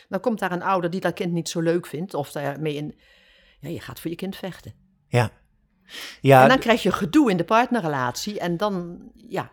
[0.08, 2.14] Dan komt daar een ouder die dat kind niet zo leuk vindt.
[2.14, 2.98] Of daarmee in.
[3.60, 4.74] Ja, je gaat voor je kind vechten.
[5.08, 5.30] Ja.
[6.20, 8.40] Ja, en dan krijg je gedoe in de partnerrelatie.
[8.40, 9.50] En dan, ja,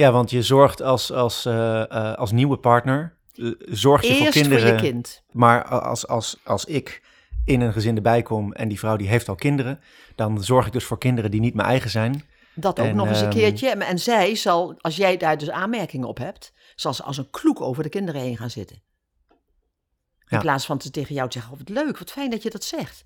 [0.00, 4.22] ja, want je zorgt als, als, eh, eh, als nieuwe partner, eh, zorg je eerst
[4.22, 4.74] voor voor, kinderen.
[4.74, 5.22] je kind.
[5.30, 7.02] Maar als, als, als ik
[7.44, 9.80] in een gezin erbij kom en die vrouw die heeft al kinderen,
[10.14, 12.24] dan zorg ik dus voor kinderen die niet mijn eigen zijn.
[12.54, 13.68] Dat ook En, nog eens een ehm, keertje.
[13.68, 17.30] En, en zij zal, als jij daar dus aanmerkingen op hebt, zal ze als een
[17.30, 18.76] kloek over de kinderen heen gaan zitten.
[18.76, 20.40] In Ja.
[20.40, 22.64] plaats van te tegen jou te zeggen, oh, wat leuk, wat fijn dat je dat
[22.64, 23.04] zegt.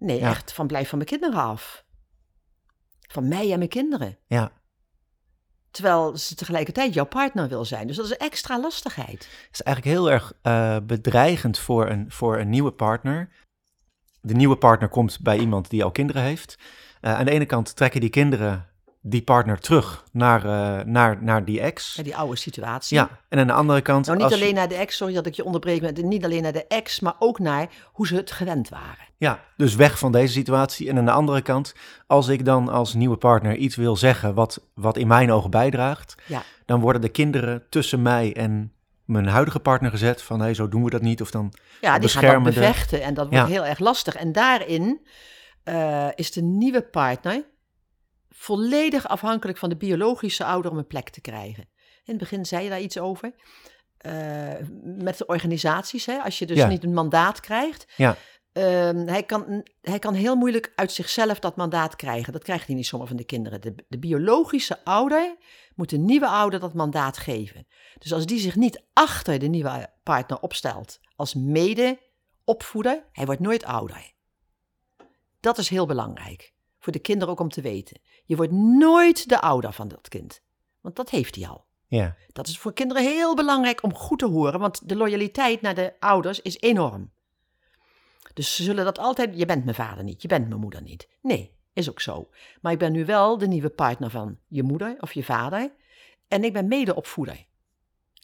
[0.00, 0.28] Nee, Ja.
[0.30, 1.84] echt, van blijf van mijn kinderen af.
[3.08, 4.18] Van mij en mijn kinderen.
[4.26, 4.52] Ja,
[5.70, 7.86] Terwijl ze tegelijkertijd jouw partner wil zijn.
[7.86, 9.18] Dus dat is extra lastigheid.
[9.18, 13.28] het is eigenlijk heel erg eh, bedreigend voor een, voor een nieuwe partner.
[14.20, 16.58] De nieuwe partner komt bij iemand die al kinderen heeft.
[17.00, 18.69] Eh, aan de ene kant trekken die kinderen
[19.02, 21.94] die partner terug naar, eh, naar, naar die ex.
[21.94, 22.96] Bij die oude situatie.
[22.96, 24.06] Ja, en aan de andere kant...
[24.06, 26.42] Nou, niet je- alleen naar de ex, sorry dat ik je onderbreek, maar niet alleen
[26.42, 29.08] naar de ex, maar ook naar hoe ze het gewend waren.
[29.16, 30.88] Ja, dus weg van deze situatie.
[30.88, 31.74] En aan de andere kant,
[32.06, 36.14] als ik dan als nieuwe partner iets wil zeggen wat, wat in mijn ogen bijdraagt,
[36.26, 36.42] Ja.
[36.66, 38.72] dan worden de kinderen tussen mij en
[39.04, 41.20] mijn huidige partner gezet van hé, zo doen we dat niet.
[41.20, 43.52] Of dan, Ja, die gaan bevechten en dat wordt Ja.
[43.52, 44.14] heel erg lastig.
[44.14, 45.00] En daarin
[45.64, 47.44] eh, is de nieuwe partner
[48.40, 51.68] volledig afhankelijk van de biologische ouder om een plek te krijgen.
[52.04, 53.34] In het begin zei je daar iets over.
[53.96, 56.66] Eh, met de organisaties, hè, als je dus Ja.
[56.66, 57.92] niet een mandaat krijgt.
[57.96, 58.16] Ja.
[58.52, 62.32] Ehm, hij, kan, hij kan heel moeilijk uit zichzelf dat mandaat krijgen.
[62.32, 63.60] Dat krijgt hij niet zomaar van de kinderen.
[63.60, 65.36] De, de biologische ouder
[65.74, 67.66] moet de nieuwe ouder dat mandaat geven.
[67.98, 73.64] Dus als die zich niet achter de nieuwe partner opstelt als mede-opvoeder, hij wordt nooit
[73.64, 74.12] ouder.
[75.40, 76.52] Dat is heel belangrijk.
[76.80, 78.00] Voor de kinderen ook om te weten.
[78.24, 80.42] Je wordt nooit de ouder van dat kind.
[80.80, 81.64] Want dat heeft hij al.
[81.86, 85.74] ja, Dat is voor kinderen heel belangrijk om goed te horen, want de loyaliteit naar
[85.74, 87.10] de ouders is enorm.
[88.34, 91.08] Dus ze zullen dat altijd, je bent mijn vader niet, je bent mijn moeder niet.
[91.22, 92.28] Nee, is ook zo.
[92.60, 95.72] Maar ik ben nu wel de nieuwe partner van je moeder of je vader
[96.28, 97.46] en ik ben medeopvoeder.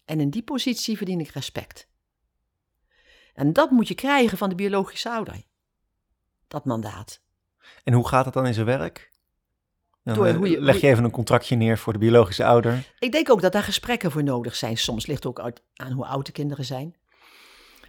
[0.05, 1.89] En in die positie verdien ik respect.
[3.35, 5.43] En dat moet je krijgen van de biologische ouder.
[6.49, 7.21] Dat mandaat.
[7.85, 9.11] En hoe gaat het dan in zijn werk?
[10.03, 12.93] Dan Door eh, hoe je- leg je even een contractje neer voor de biologische ouder.
[12.99, 14.77] Ik denk ook dat daar gesprekken voor nodig zijn.
[14.77, 16.97] Soms ligt het ook uit, aan hoe oud de kinderen zijn.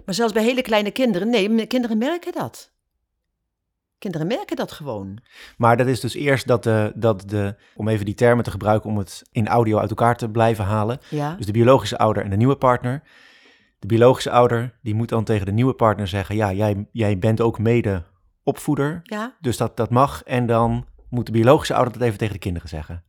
[0.05, 2.71] Maar zelfs bij hele kleine kinderen, nee, kinderen merken dat.
[3.99, 5.17] Kinderen merken dat gewoon.
[5.57, 8.89] Maar dat is dus eerst dat de, dat de, om even die termen te gebruiken
[8.89, 10.99] om het in audio uit elkaar te blijven halen.
[11.09, 13.01] Ja, Dus de biologische ouder en de nieuwe partner.
[13.79, 17.41] De biologische ouder, die moet dan tegen de nieuwe partner zeggen, ja, jij, jij bent
[17.41, 18.03] ook mede
[18.47, 19.37] opvoeder, ja.
[19.41, 20.23] dus dat, dat mag.
[20.23, 23.03] En dan moet de biologische ouder dat even tegen de kinderen zeggen.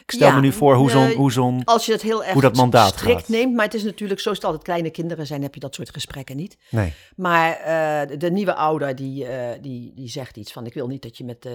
[0.00, 2.32] Ik stel Ja, me nu voor hoe zo'n, hoe zo'n, Als je het heel erg
[2.32, 3.28] Hoe dat mandaat strikt gaat.
[3.28, 5.90] neemt, maar het is natuurlijk, zoals het altijd kleine kinderen zijn, heb je dat soort
[5.90, 6.58] gesprekken niet.
[6.70, 10.86] nee, Maar eh, de, nieuwe ouder die, eh, die, die zegt iets van, ik wil
[10.86, 11.52] niet dat je met, eh,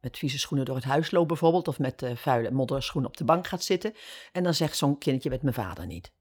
[0.00, 3.46] met vieze schoenen door het huis loopt bijvoorbeeld, of met vuile modderschoenen op de bank
[3.46, 3.92] gaat zitten.
[4.32, 6.12] En dan zegt zo'n kindje met mijn vader niet.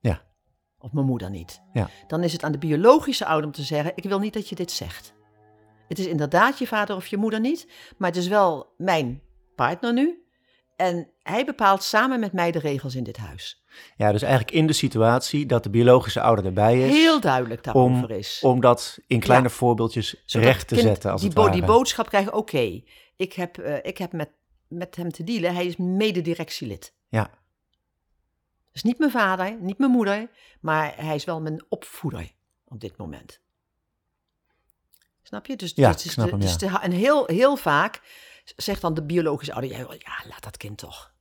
[0.00, 0.22] Ja.
[0.78, 1.62] Of mijn moeder niet.
[1.72, 1.90] Ja.
[2.06, 4.54] Dan is het aan de biologische ouder om te zeggen, ik wil niet dat je
[4.54, 5.14] dit zegt.
[5.90, 7.66] Het is inderdaad je vader of je moeder niet,
[7.98, 9.22] maar het is wel mijn
[9.56, 10.24] partner nu.
[10.76, 13.64] En hij bepaalt samen met mij de regels in dit huis.
[13.96, 18.10] ja, dus eigenlijk in de situatie dat de biologische ouder erbij is, Heel duidelijk daarover
[18.10, 18.38] is.
[18.42, 19.54] om dat in kleine Ja.
[19.54, 22.82] voorbeeldjes Zodat recht te zetten als die, bo- die boodschap krijgen, oké,
[23.16, 24.30] ik heb, eh, ik heb met,
[24.68, 25.54] met hem te dealen.
[25.54, 26.94] Hij is mededirectielid.
[27.08, 27.30] Ja,
[28.72, 32.32] Dus niet mijn vader, niet mijn moeder, maar hij is wel mijn opvoeder
[32.64, 33.40] op dit moment.
[35.22, 35.56] Snap je?
[35.56, 38.00] Dus, Ja, dus, ik snap de- hem, dus de- en heel, heel vaak
[38.56, 41.12] zegt dan de biologische ouder, ja, ja laat dat kind toch.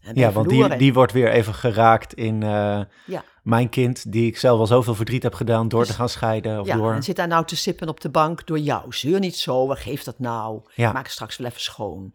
[0.00, 3.24] En ja want die, die wordt weer even geraakt in eh, Ja.
[3.42, 6.60] mijn kind, die ik zelf al zoveel verdriet heb gedaan door Dus- te gaan scheiden.
[6.60, 6.92] Of ja, door...
[6.92, 8.92] en zit daar nou te sippen op de bank door jou.
[8.94, 10.70] Zeur niet zo, wat geeft dat nou?
[10.74, 10.92] Ja.
[10.92, 12.14] Maak het straks wel even schoon.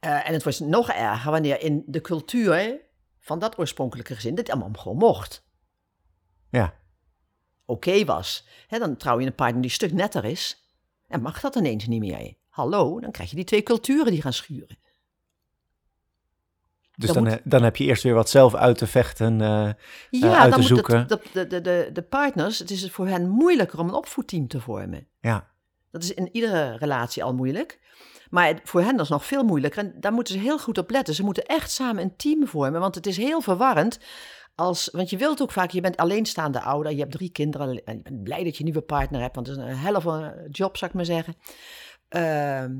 [0.00, 2.80] Eh, en het was nog erger wanneer in de cultuur
[3.20, 5.44] van dat oorspronkelijke gezin dit allemaal gewoon mocht.
[6.50, 6.74] Ja,
[7.66, 8.46] Oké was.
[8.66, 10.68] Hè, dan trouw je een partner die een stuk netter is.
[11.08, 12.34] En mag dat ineens niet meer.
[12.48, 14.78] Hallo, dan krijg je die twee culturen die gaan schuren.
[16.96, 19.40] dus Dan dan, moet- eh, dan heb je eerst weer wat zelf uit te vechten.
[19.40, 19.70] eh,
[20.10, 20.98] Ja, uit dan te moet zoeken.
[20.98, 24.60] het, de, de, de, de partners, het is voor hen moeilijker om een opvoedteam te
[24.60, 25.06] vormen.
[25.20, 25.50] ja,
[25.90, 27.80] Dat is in iedere relatie al moeilijk.
[28.30, 29.84] Maar voor hen is het nog veel moeilijker.
[29.84, 31.14] En daar moeten ze heel goed op letten.
[31.14, 32.80] Ze moeten echt samen een team vormen.
[32.80, 33.98] Want het is heel verwarrend.
[34.54, 36.92] Als, want je wilt ook vaak, je bent alleenstaande ouder.
[36.92, 37.84] Je hebt drie kinderen.
[37.84, 39.34] En je bent blij dat je een nieuwe partner hebt.
[39.34, 41.34] Want het is een hel van een job, zou ik maar zeggen.
[42.08, 42.76] Ehm,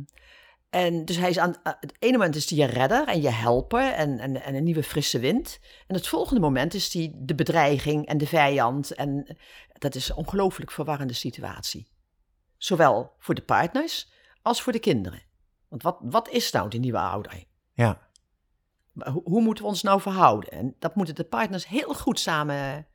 [0.70, 3.92] en dus hij is aan het ene moment is hij je redder en je helper
[3.92, 5.58] en, en, en een nieuwe frisse wind.
[5.86, 8.90] En het volgende moment is hij de bedreiging en de vijand.
[8.90, 9.36] En
[9.72, 11.88] dat is een ongelooflijk verwarrende situatie.
[12.56, 15.22] Zowel voor de partners als voor de kinderen.
[15.68, 17.44] Want wat, wat is nou die nieuwe ouder?
[17.72, 18.03] ja,
[18.94, 20.50] Hoe, hoe moeten we ons nou verhouden?
[20.50, 22.86] En dat moeten de partners heel goed samen,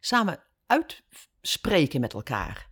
[0.00, 2.68] samen uitspreken met elkaar.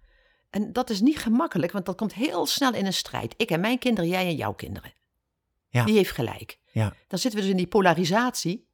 [0.51, 3.35] En dat is niet gemakkelijk, want dat komt heel snel in een strijd.
[3.37, 4.93] Ik en mijn kinderen, jij en jouw kinderen.
[5.69, 5.85] Ja.
[5.85, 6.59] Die heeft gelijk.
[6.73, 8.69] ja, Dan zitten we dus in die polarisatie,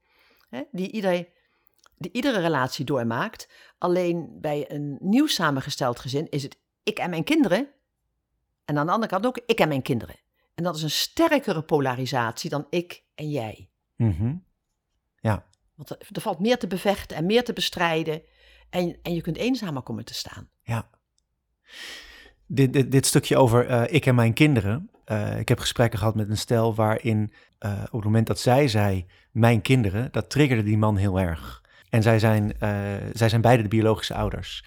[0.49, 1.29] hè, die, ieder,
[1.97, 3.49] die iedere relatie doormaakt.
[3.79, 7.69] Alleen bij een nieuw samengesteld gezin is het ik en mijn kinderen.
[8.65, 10.17] En aan de andere kant ook ik en mijn kinderen.
[10.55, 13.71] En dat is een sterkere polarisatie dan ik en jij.
[13.99, 14.35] Mhm,
[15.75, 18.23] Want er, er valt meer te bevechten en meer te bestrijden.
[18.71, 20.49] En, en je kunt eenzamer komen te staan.
[20.63, 20.89] ja.
[22.47, 24.91] Dit, dit, dit stukje over eh, ik en mijn kinderen.
[25.05, 28.69] eh, ik heb gesprekken gehad met een stel waarin eh, op het moment dat zij
[28.69, 31.65] zei, mijn kinderen, dat triggerde die man heel erg.
[31.91, 32.53] En zij zijn,
[33.13, 34.65] zij zijn beide de biologische ouders.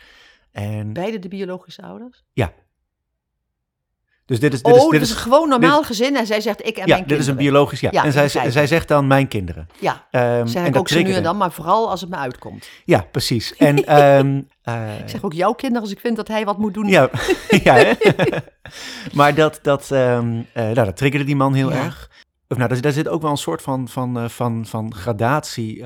[0.51, 2.23] En, Beide de biologische ouders?
[4.25, 6.25] Dus dit is, dit oh, is, dit dit is is, een gewoon normaal gezin en
[6.25, 7.51] zij zegt ik en ja, mijn dit is een kinderen.
[7.51, 7.89] biologisch, ja.
[7.91, 9.67] Ja, en zij, zij zegt dan mijn kinderen.
[9.79, 12.69] Ja, Ehm, zeg ik ook zo nu en dan, maar vooral als het me uitkomt.
[12.85, 13.55] Ja, precies.
[13.55, 16.73] En ehm, eh, Ik zeg ook jouw kinderen als ik vind dat hij wat moet
[16.73, 16.87] doen.
[16.87, 17.09] Ja,
[17.63, 17.93] ja hè?
[19.13, 21.83] maar dat, dat, ehm, eh, nou, dat triggerde die man heel Ja.
[21.83, 22.09] erg.
[22.47, 25.83] Of, nou, daar, daar zit ook wel een soort van, van, eh, van, van gradatie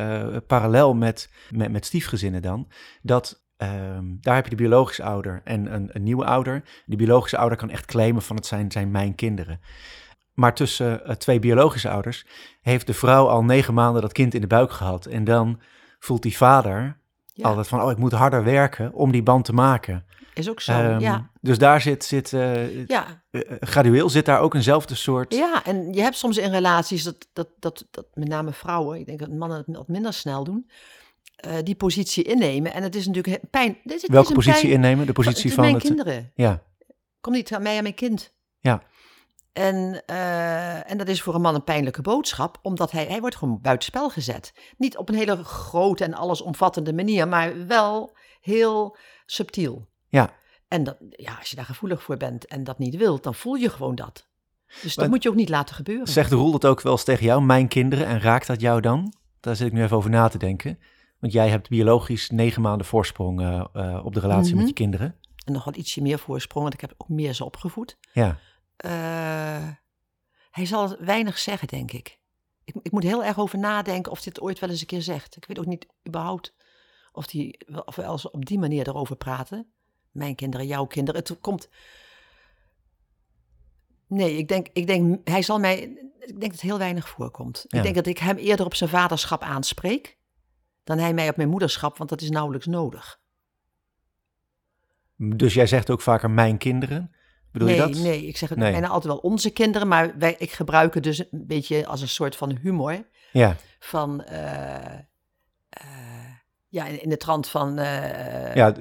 [0.47, 2.67] parallel met, met, met stiefgezinnen dan.
[3.01, 6.63] Dat ehm, daar heb je de biologische ouder en een, een nieuwe ouder.
[6.85, 9.59] Die biologische ouder kan echt claimen van het zijn, zijn mijn kinderen.
[10.33, 12.25] Maar tussen eh, twee biologische ouders
[12.61, 15.05] heeft de vrouw al negen maanden dat kind in de buik gehad.
[15.05, 15.59] En dan
[15.99, 16.97] voelt die vader
[17.33, 20.05] Ja, altijd van, oh, ik moet harder werken om die band te maken.
[20.33, 20.71] is ook zo.
[20.71, 21.29] Ehm, ja.
[21.41, 23.23] Dus daar zit, zit eh, Ja.
[23.31, 25.33] eh, gradueel zit daar ook eenzelfde soort.
[25.33, 29.05] ja, en je hebt soms in relaties dat, dat, dat, dat met name vrouwen, ik
[29.05, 30.69] denk dat mannen het minder snel doen,
[31.35, 32.73] eh, die positie innemen.
[32.73, 33.77] En het is natuurlijk pijn.
[33.83, 34.99] Dit Welke is een positie pijn- innemen?
[34.99, 35.83] De Het positie van mijn het.
[35.83, 36.31] kinderen.
[36.35, 36.63] Ja,
[37.21, 38.33] Kom niet aan mij en mijn kind.
[38.59, 38.83] Ja.
[39.53, 43.35] En, eh, en dat is voor een man een pijnlijke boodschap, omdat hij, hij wordt
[43.35, 44.53] gewoon buitenspel gezet.
[44.77, 49.87] Niet op een hele grote en allesomvattende manier, maar wel heel subtiel.
[50.09, 50.33] ja.
[50.67, 53.53] En dat, ja, als je daar gevoelig voor bent en dat niet wilt, dan voel
[53.55, 54.27] je gewoon dat.
[54.81, 56.07] Dus dat moet je ook niet laten gebeuren.
[56.07, 59.13] Zegt Roel dat ook wel eens tegen jou, mijn kinderen, en raakt dat jou dan?
[59.39, 60.79] Daar zit ik nu even over na te denken.
[61.25, 64.57] Want jij hebt biologisch negen maanden voorsprong eh, eh, op de relatie Mhm.
[64.57, 65.15] met je kinderen.
[65.45, 67.97] En nog wel ietsje meer voorsprong, want ik heb ook meer ze opgevoed.
[68.13, 68.39] Ja,
[68.75, 69.67] Eh,
[70.51, 72.19] hij zal weinig zeggen, denk ik.
[72.63, 72.75] ik.
[72.81, 75.35] Ik moet heel erg over nadenken of hij het ooit wel eens een keer zegt.
[75.35, 76.53] Ik weet ook niet überhaupt
[77.11, 79.73] of, die, of we als op die manier erover praten.
[80.11, 81.21] Mijn kinderen, jouw kinderen.
[81.21, 81.69] Het komt.
[84.07, 85.79] Nee, ik denk, ik denk, hij zal mij.
[86.19, 87.65] Ik denk dat het heel weinig voorkomt.
[87.67, 87.77] Ja.
[87.77, 90.17] Ik denk dat ik hem eerder op zijn vaderschap aanspreek.
[90.85, 93.19] Dan hij mij op mijn moederschap, want dat is nauwelijks nodig.
[95.15, 97.15] dus jij zegt ook vaker mijn kinderen.
[97.51, 97.97] Bedoel nee, je dat?
[97.97, 98.71] nee, ik zeg het Nee.
[98.71, 102.07] bijna altijd wel onze kinderen, maar wij, ik gebruik het dus een beetje als een
[102.07, 103.07] soort van humor.
[103.31, 104.93] Ja, Van, eh,
[105.69, 106.31] eh,
[106.67, 108.73] ja, in, de trant van, eh, ja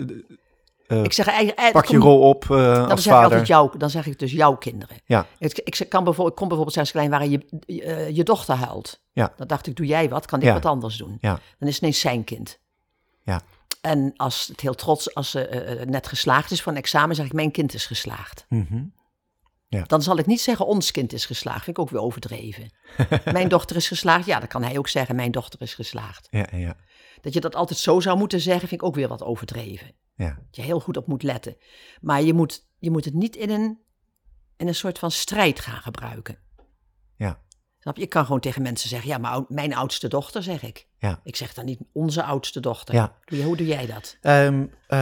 [0.86, 3.22] ik zeg eigenlijk, eh, pak je rol op eh, dan als zeg ik vader.
[3.22, 4.96] altijd jou, dan zeg ik dus jouw kinderen.
[5.04, 5.26] Ja.
[5.38, 9.00] Ik, ik kan bijvoorbeeld, ik kom bijvoorbeeld zelfs klein waar je, eh, je dochter huilt.
[9.12, 9.32] Ja.
[9.36, 10.52] Dan dacht ik, doe jij wat, kan ik Ja.
[10.52, 11.18] wat anders doen.
[11.20, 11.40] Ja.
[11.58, 12.58] Dan is het ineens zijn kind.
[13.22, 13.40] Ja.
[13.80, 17.16] En als het heel trots, als ze eh, eh, net geslaagd is voor een examen,
[17.16, 18.46] zeg ik, mijn kind is geslaagd.
[18.48, 18.82] Mhm.
[19.86, 21.64] Dan zal ik niet zeggen, ons kind is geslaagd.
[21.64, 22.72] Vind ik ook weer overdreven.
[23.32, 24.26] mijn dochter is geslaagd.
[24.26, 26.26] Ja, dan kan hij ook zeggen, mijn dochter is geslaagd.
[26.30, 26.76] Ja, ja,
[27.24, 29.92] Dat je dat altijd zo zou moeten zeggen, vind ik ook weer wat overdreven.
[30.14, 30.34] ja.
[30.34, 31.56] Dat je heel goed op moet letten.
[32.00, 33.78] Maar je moet, je moet het niet in een,
[34.56, 36.38] in een soort van strijd gaan gebruiken.
[37.16, 37.42] Ja.
[37.78, 38.02] Snap je?
[38.02, 40.88] Ik kan gewoon tegen mensen zeggen, ja, maar mijn oudste dochter, zeg ik.
[40.98, 41.20] Ja.
[41.24, 42.94] Ik zeg dan niet onze oudste dochter.
[42.94, 43.18] Ja.
[43.24, 44.18] Je, hoe doe jij dat?
[44.20, 44.98] Ehm, eh,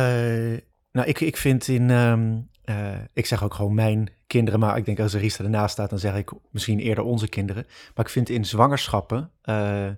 [0.92, 1.90] nou, ik, ik vind in.
[1.90, 5.90] ehm, eh, ik zeg ook gewoon mijn kinderen, maar ik denk als Rista ernaast staat,
[5.90, 7.66] dan zeg ik misschien eerder onze kinderen.
[7.94, 9.30] Maar ik vind in zwangerschappen.
[9.42, 9.88] eh,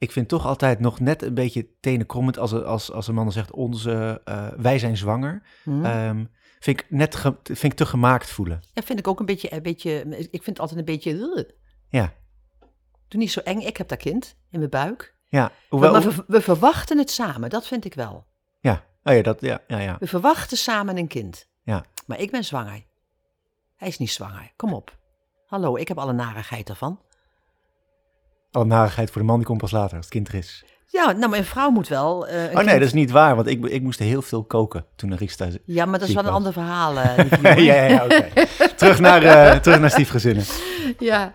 [0.00, 3.32] ik vind toch altijd nog net een beetje tenenkrommend als, als, als een man dan
[3.32, 5.42] zegt: onze, eh, wij zijn zwanger.
[5.62, 5.84] Hm?
[5.84, 6.24] Ehm,
[6.60, 8.62] vind ik net ge- vind ik te gemaakt voelen.
[8.72, 11.48] ja, vind ik ook een beetje, een beetje ik vind het altijd een beetje, "Ugh."
[11.88, 12.12] Ja,
[13.08, 13.58] doe niet zo eng.
[13.60, 15.14] Ik heb dat kind in mijn buik.
[15.28, 15.52] ja.
[15.68, 18.26] Hoewel, maar we, we verwachten het samen, dat vind ik wel.
[18.60, 18.88] ja.
[19.04, 19.96] Oh ja, dat, ja, ja, ja.
[20.00, 21.48] We verwachten samen een kind.
[21.62, 21.84] Ja.
[22.06, 22.84] Maar ik ben zwanger.
[23.76, 24.52] Hij is niet zwanger.
[24.56, 24.98] Kom op.
[25.46, 27.00] Hallo, ik heb alle narigheid ervan.
[28.50, 30.64] Alle narigheid voor de man die komt pas later, als het kind er is.
[30.86, 32.26] Ja, nou, mijn vrouw moet wel.
[32.26, 34.44] eh, een Oh nee, kind- dat is niet waar, want ik, ik moest heel veel
[34.44, 36.98] koken toen Rista Ja, maar dat is wel een ander verhaal.
[36.98, 38.28] eh, ja, ja, ja, oké.
[38.76, 40.44] terug, naar, eh, terug naar stiefgezinnen.
[40.98, 41.34] Ja.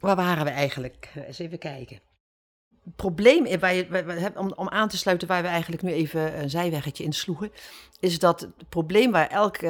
[0.00, 1.08] Waar waren we eigenlijk?
[1.26, 2.00] Eens even kijken.
[2.84, 5.92] Het probleem, waar je, waar- waar- om, om aan te sluiten waar we eigenlijk nu
[5.92, 7.50] even een zijweggetje insloegen,
[8.00, 9.68] is dat het probleem waar elke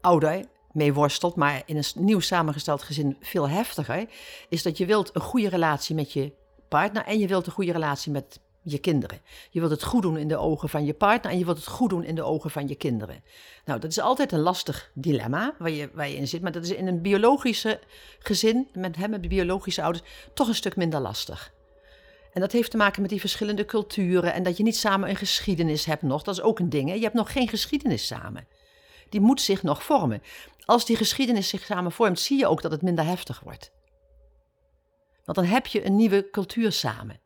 [0.00, 4.08] ouder mee worstelt, maar in een nieuw samengesteld gezin veel heftiger,
[4.48, 6.32] is dat je wilt een goede relatie met je
[6.68, 9.20] partner en je wilt een goede relatie met je kinderen.
[9.50, 11.66] Je wilt het goed doen in de ogen van je partner en je wilt het
[11.66, 13.24] goed doen in de ogen van je kinderen.
[13.64, 16.64] Nou, dat is altijd een lastig dilemma waar je, waar je in zit, maar dat
[16.64, 17.80] is in een biologische
[18.18, 20.04] gezin, met hem, met biologische ouders,
[20.34, 21.52] toch een stuk minder lastig.
[22.32, 25.16] En dat heeft te maken met die verschillende culturen en dat je niet samen een
[25.16, 26.22] geschiedenis hebt nog.
[26.22, 26.88] Dat is ook een ding.
[26.88, 26.94] Hè?
[26.94, 28.46] Je hebt nog geen geschiedenis samen.
[29.08, 30.22] Die moet zich nog vormen.
[30.64, 33.72] Als die geschiedenis zich samen vormt, zie je ook dat het minder heftig wordt.
[35.24, 37.20] Want dan heb je een nieuwe cultuur samen.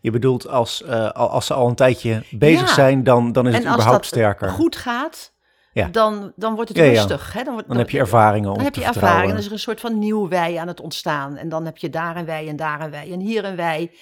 [0.00, 2.74] Je bedoelt als, eh, al- als ze al een tijdje bezig Ja.
[2.74, 4.50] zijn, dan, dan is het en als überhaupt sterker.
[4.50, 5.32] goed gaat,
[5.72, 5.88] Ja.
[5.88, 7.32] dan, dan wordt het Ja, rustig.
[7.32, 7.42] Hè?
[7.42, 9.10] Dan, wordt, Dan heb je ervaringen om Dan heb je vertrouwen.
[9.12, 9.30] ervaring.
[9.30, 11.36] Dan is er een soort van nieuw wij aan het ontstaan.
[11.36, 13.92] En dan heb je daar een wij en daar een wij en hier een wij.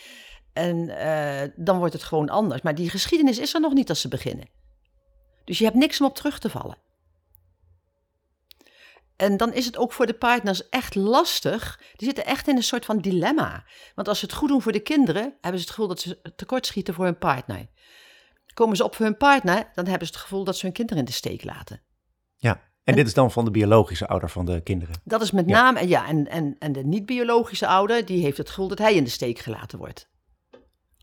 [0.53, 2.63] En eh, dan wordt het gewoon anders.
[2.63, 4.49] Maar die geschiedenis is er nog niet als ze beginnen.
[5.45, 6.77] Dus je hebt niks om op terug te vallen.
[9.17, 11.81] En dan is het ook voor de partners echt lastig.
[11.97, 13.65] Die zitten echt in een soort van dilemma.
[13.95, 16.33] Want als ze het goed doen voor de kinderen, hebben ze het gevoel dat ze
[16.37, 17.67] tekortschieten voor hun partner.
[18.55, 21.03] Komen ze op voor hun partner, dan hebben ze het gevoel dat ze hun kinderen
[21.03, 21.83] in de steek laten.
[22.37, 25.01] Ja, en dit is dan van de biologische ouder van de kinderen.
[25.05, 28.49] Dat is met name, en ja, en, en, en de niet-biologische ouder, die heeft het
[28.49, 30.09] gevoel dat hij in de steek gelaten wordt.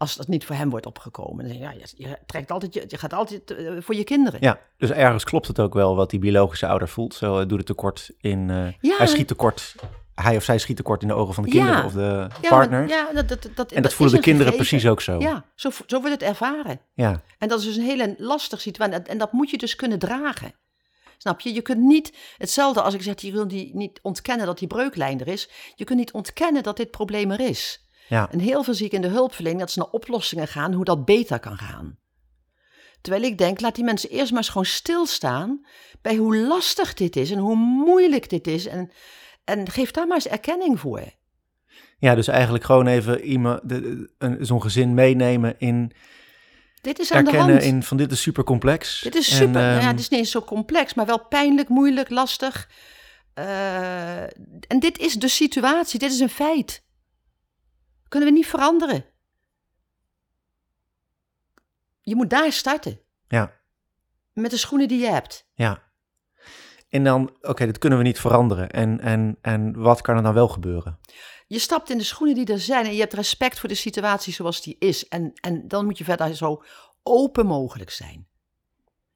[0.03, 1.47] Als dat niet voor hem wordt opgekomen.
[1.47, 4.39] Dan, ja, je, je, trekt altijd, je, je gaat altijd eh, voor je kinderen.
[4.41, 7.13] Ja, dus ergens klopt het ook wel wat die biologische ouder voelt.
[7.13, 8.49] Zo eh, doet het tekort in...
[8.49, 8.97] eh, Ja.
[8.97, 9.75] Hij schiet tekort,
[10.15, 11.85] hij of zij schiet tekort in de ogen van de kinderen Ja.
[11.85, 11.99] of de
[12.41, 12.87] maar- partner.
[12.87, 14.69] ja, dat, dat, dat, en dat, voelen de kinderen gegeven.
[14.69, 15.19] precies ook zo.
[15.19, 16.79] Ja, zo, zo wordt het ervaren.
[16.93, 17.21] ja.
[17.37, 18.93] En dat is dus een hele lastige situatie.
[18.95, 20.53] En- En dat moet je dus kunnen dragen.
[21.17, 21.53] Snap je?
[21.53, 25.19] Je kunt niet, hetzelfde als ik zeg, je wil die niet ontkennen dat die breuklijn
[25.19, 25.49] er is.
[25.75, 27.82] Je kunt niet ontkennen dat dit probleem er is.
[28.07, 28.31] Ja.
[28.31, 31.05] En heel veel zie ik in de hulpverlening dat ze naar oplossingen gaan hoe dat
[31.05, 31.97] beter kan gaan.
[33.01, 35.65] Terwijl ik denk, laat die mensen eerst maar eens gewoon stilstaan
[36.01, 38.65] bij hoe lastig dit is en hoe moeilijk dit is.
[38.65, 38.91] En,
[39.43, 41.01] en geef daar maar eens erkenning voor.
[41.97, 45.91] ja, dus eigenlijk gewoon even iemand, de- de- een- zo'n gezin meenemen in
[46.81, 47.67] Dit is aan de erkennen hand.
[47.67, 49.01] in van dit is super complex.
[49.01, 49.51] Dit is En, super.
[49.51, 52.69] nou ja, ehm, het is niet eens zo complex, maar wel pijnlijk, moeilijk, lastig.
[53.33, 54.21] Eh,
[54.67, 56.83] en dit is de situatie, dit is een feit.
[58.13, 59.05] Kunnen we niet veranderen.
[62.01, 63.59] Je moet daar starten, Ja,
[64.33, 65.49] met de schoenen die je hebt.
[65.53, 65.91] ja.
[66.89, 68.69] En dan, oké, dit kunnen we niet veranderen.
[68.69, 70.99] En, en, en wat kan er dan wel gebeuren?
[71.47, 74.33] Je stapt in de schoenen die er zijn en je hebt respect voor de situatie
[74.33, 75.07] zoals die is.
[75.07, 76.63] En, en dan moet je verder zo
[77.03, 78.27] open mogelijk zijn.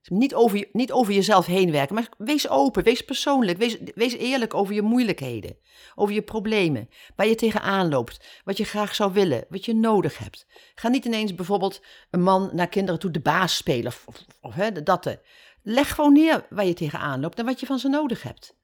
[0.10, 4.54] Niet over, niet over jezelf heen werken, maar wees open, wees persoonlijk, wees, wees eerlijk
[4.54, 5.58] over je moeilijkheden,
[5.96, 10.18] over je problemen, waar je tegenaan loopt, wat je graag zou willen, wat je nodig
[10.18, 10.48] hebt.
[10.76, 14.54] Ga niet ineens bijvoorbeeld een man naar kinderen toe de baas spelen of, of, of
[14.54, 15.22] hè, datte.
[15.64, 18.56] Leg gewoon neer waar je tegenaan loopt en wat je van ze nodig hebt.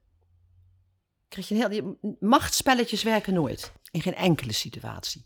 [1.27, 5.25] Krijg je een heel, die machtsspelletjes werken nooit, in geen enkele situatie.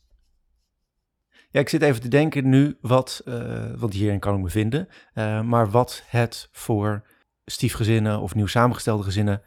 [1.49, 4.87] Ja, ik zit even te denken nu wat, eh, want hierin kan ik me vinden,
[5.13, 7.03] eh, maar wat het voor
[7.45, 9.41] stiefgezinnen of nieuw samengestelde gezinnen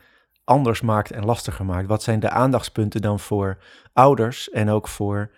[0.45, 1.87] anders maakt en lastiger maakt.
[1.87, 5.31] Wat zijn de aandachtspunten dan voor ouders en ook voor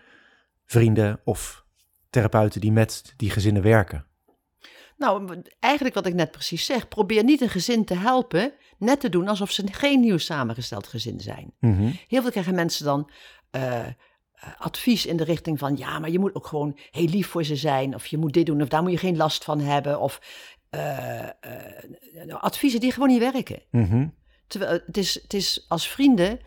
[0.67, 1.65] vrienden of
[2.11, 4.07] therapeuten die met die gezinnen werken?
[4.97, 6.89] Nou, eigenlijk wat ik net precies zeg.
[6.89, 11.21] Probeer niet een gezin te helpen, net te doen alsof ze geen nieuw samengesteld gezin
[11.21, 11.53] zijn.
[11.61, 11.91] Mhm.
[12.09, 13.11] Heel veel krijgen mensen dan
[13.51, 13.87] eh,
[14.59, 15.77] advies in de richting van...
[15.77, 17.95] ja, maar je moet ook gewoon heel lief voor ze zijn...
[17.95, 20.01] of je moet dit doen of daar moet je geen last van hebben...
[20.01, 20.21] of
[20.71, 21.33] eh, eh,
[22.27, 23.63] nou, adviezen die gewoon niet werken.
[23.71, 24.09] Mhm.
[24.47, 26.41] Terwijl het is, het is als vrienden,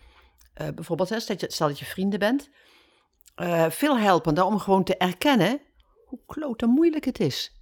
[0.53, 2.49] eh, bijvoorbeeld, hè, stel, dat je, stel dat je vrienden bent...
[3.35, 5.61] eh, veel helpender om gewoon te erkennen
[6.05, 7.53] hoe klote moeilijk het is.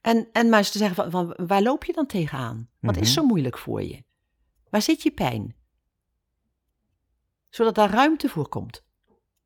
[0.00, 2.68] En, en maar eens te zeggen, van, van, waar loop je dan tegenaan?
[2.80, 3.04] Wat Mhm.
[3.04, 4.04] is zo moeilijk voor je?
[4.70, 5.55] Waar zit je pijn?
[7.56, 8.84] Zodat daar ruimte voor komt.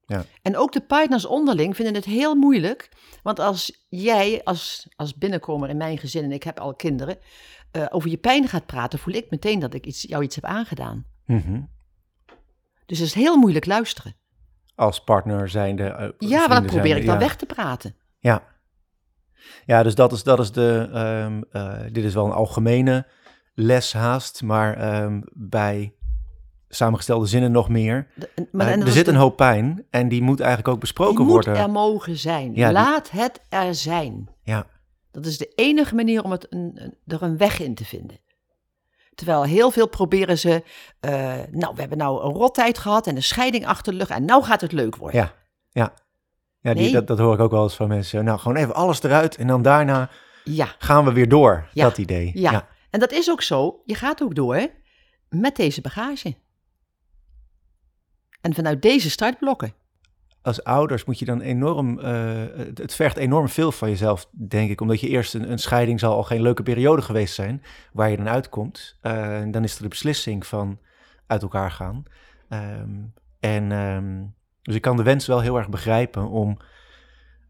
[0.06, 0.24] Ja.
[0.42, 2.88] En ook de partners onderling vinden het heel moeilijk.
[3.22, 7.18] Want als jij als, als binnenkomer in mijn gezin, en ik heb al kinderen,
[7.70, 10.44] eh, over je pijn gaat praten, voel ik meteen dat ik iets, jou iets heb
[10.44, 11.04] aangedaan.
[11.26, 11.60] Mhm.
[12.86, 14.16] Dus het is heel moeilijk luisteren.
[14.74, 15.84] Als partner zijnde.
[15.84, 17.20] eh, Ja, maar dat probeer ik dan ja.
[17.20, 17.96] weg te praten.
[18.18, 18.42] Ja.
[19.66, 20.88] Ja, dus dat is, dat is de.
[20.92, 23.06] ehm, eh, dit is wel een algemene
[23.54, 25.94] les haast, maar ehm, bij
[26.74, 28.06] samengestelde zinnen nog meer.
[28.14, 31.24] De- maar, Eh, er zit een hoop pijn en die moet eigenlijk ook die besproken
[31.24, 31.56] moet worden.
[31.56, 32.54] er mogen zijn.
[32.54, 34.28] Ja, die- Laat het er zijn.
[34.42, 34.66] Ja,
[35.12, 38.18] Dat is de enige manier om het een, er een weg in te vinden.
[39.14, 40.62] Terwijl heel veel proberen ze,
[41.00, 41.10] eh,
[41.50, 44.42] nou, we hebben nou een rottijd gehad en een scheiding achter de rug en nou
[44.42, 45.20] gaat het leuk worden.
[45.20, 45.32] ja,
[45.70, 45.92] ja.
[46.60, 46.92] ja die, Nee.
[46.92, 48.24] dat, dat hoor ik ook wel eens van mensen.
[48.24, 50.10] Nou, gewoon even alles eruit en dan daarna
[50.44, 51.68] Ja, gaan we weer door.
[51.72, 51.84] Ja.
[51.84, 52.30] Dat idee.
[52.34, 52.68] ja.
[52.90, 53.80] En dat is ook zo.
[53.84, 54.66] Je gaat ook door
[55.28, 56.34] met deze bagage.
[58.40, 59.72] En vanuit deze startblokken.
[60.42, 61.98] Als ouders moet je dan enorm.
[61.98, 62.12] eh,
[62.74, 64.80] het, vergt enorm veel van jezelf, denk ik.
[64.80, 67.62] Omdat je eerst een, een scheiding zal al geen leuke periode geweest zijn.
[67.92, 68.96] Waar je dan uitkomt.
[69.00, 70.78] Eh, dan is er de beslissing van
[71.26, 72.04] uit elkaar gaan.
[72.48, 72.90] Ehm,
[73.40, 74.22] en ehm,
[74.62, 76.58] dus ik kan de wens wel heel erg begrijpen om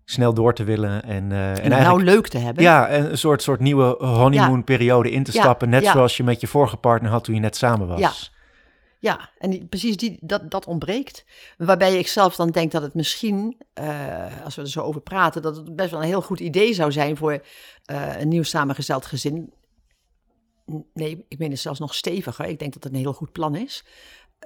[0.04, 1.02] snel door te willen.
[1.02, 2.62] En, eh, en En, het eigenlijk nou leuk te hebben.
[2.62, 5.68] Ja, en een soort, soort nieuwe honeymoon periode in te Ja, stappen.
[5.68, 5.92] Net ja.
[5.92, 8.38] zoals je met je vorige partner had toen je net samen was.
[9.01, 9.30] Ja.
[9.38, 11.24] En precies die, dat, dat ontbreekt.
[11.57, 15.42] Waarbij ik zelf dan denk dat het misschien, uh, als we er zo over praten,
[15.42, 17.44] dat het best wel een heel goed idee zou zijn voor
[17.90, 19.53] uh, een nieuw samengesteld gezin.
[20.94, 22.44] Nee, ik meen het zelfs nog steviger.
[22.44, 23.84] Ik denk dat het een heel goed plan is.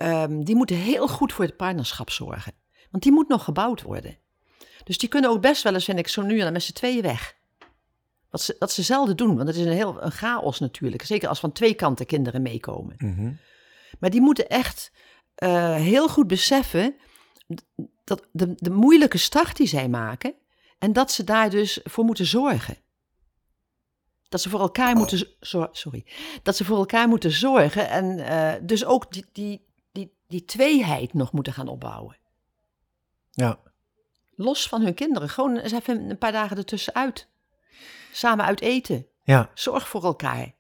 [0.02, 2.52] Um, die moeten heel goed voor het partnerschap zorgen.
[2.90, 4.18] Want die moet nog gebouwd worden.
[4.84, 6.72] Dus die kunnen ook best wel eens, vind ik, zo nu en dan met z'n
[6.72, 7.36] tweeën weg.
[8.30, 11.02] Wat ze, ze zelden doen, want het is een heel een chaos natuurlijk.
[11.02, 12.94] Zeker als van twee kanten kinderen meekomen.
[12.98, 13.38] Mm
[14.04, 14.92] Maar die moeten echt
[15.38, 16.96] uh, heel goed beseffen
[18.04, 20.34] dat de, de moeilijke start die zij maken
[20.78, 22.76] en dat ze daar dus voor moeten zorgen.
[24.28, 25.28] Dat ze voor elkaar moeten
[25.70, 26.04] sorry,
[26.42, 31.14] dat ze voor elkaar moeten zorgen en uh, dus ook die, die, die, die tweeheid
[31.14, 32.16] nog moeten gaan opbouwen.
[33.30, 33.58] Ja.
[34.34, 37.28] Los van hun kinderen, gewoon eens even een paar dagen ertussenuit.
[38.12, 39.06] Samen uit eten.
[39.22, 39.50] Ja.
[39.54, 40.53] Zorg voor elkaar.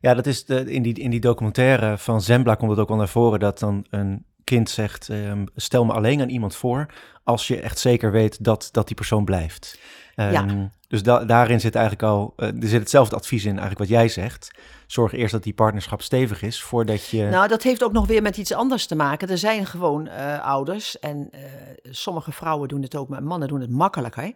[0.00, 2.96] Ja, dat is de, in, die, in die documentaire van Zembla komt het ook wel
[2.96, 6.86] naar voren dat dan een kind zegt: um, stel me alleen aan iemand voor
[7.24, 9.78] als je echt zeker weet dat, dat die persoon blijft.
[10.16, 10.70] Um, Ja.
[10.88, 14.08] Dus da daarin zit eigenlijk al, uh, er zit hetzelfde advies in, eigenlijk wat jij
[14.08, 14.50] zegt.
[14.86, 17.24] Zorg eerst dat die partnerschap stevig is voordat je.
[17.24, 19.28] Nou, dat heeft ook nog weer met iets anders te maken.
[19.28, 21.40] Er zijn gewoon uh, ouders, en uh,
[21.82, 24.32] sommige vrouwen doen het ook, maar mannen doen het makkelijker.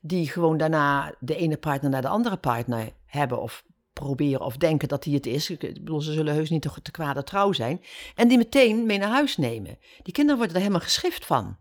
[0.00, 3.64] Die gewoon daarna de ene partner naar de andere partner hebben of
[3.98, 5.50] proberen of denken dat hij het is.
[5.50, 7.82] Ik bedoel, ze zullen heus niet te, te kwade trouw zijn.
[8.14, 9.78] En die meteen mee naar huis nemen.
[10.02, 11.56] Die kinderen worden er helemaal geschift van.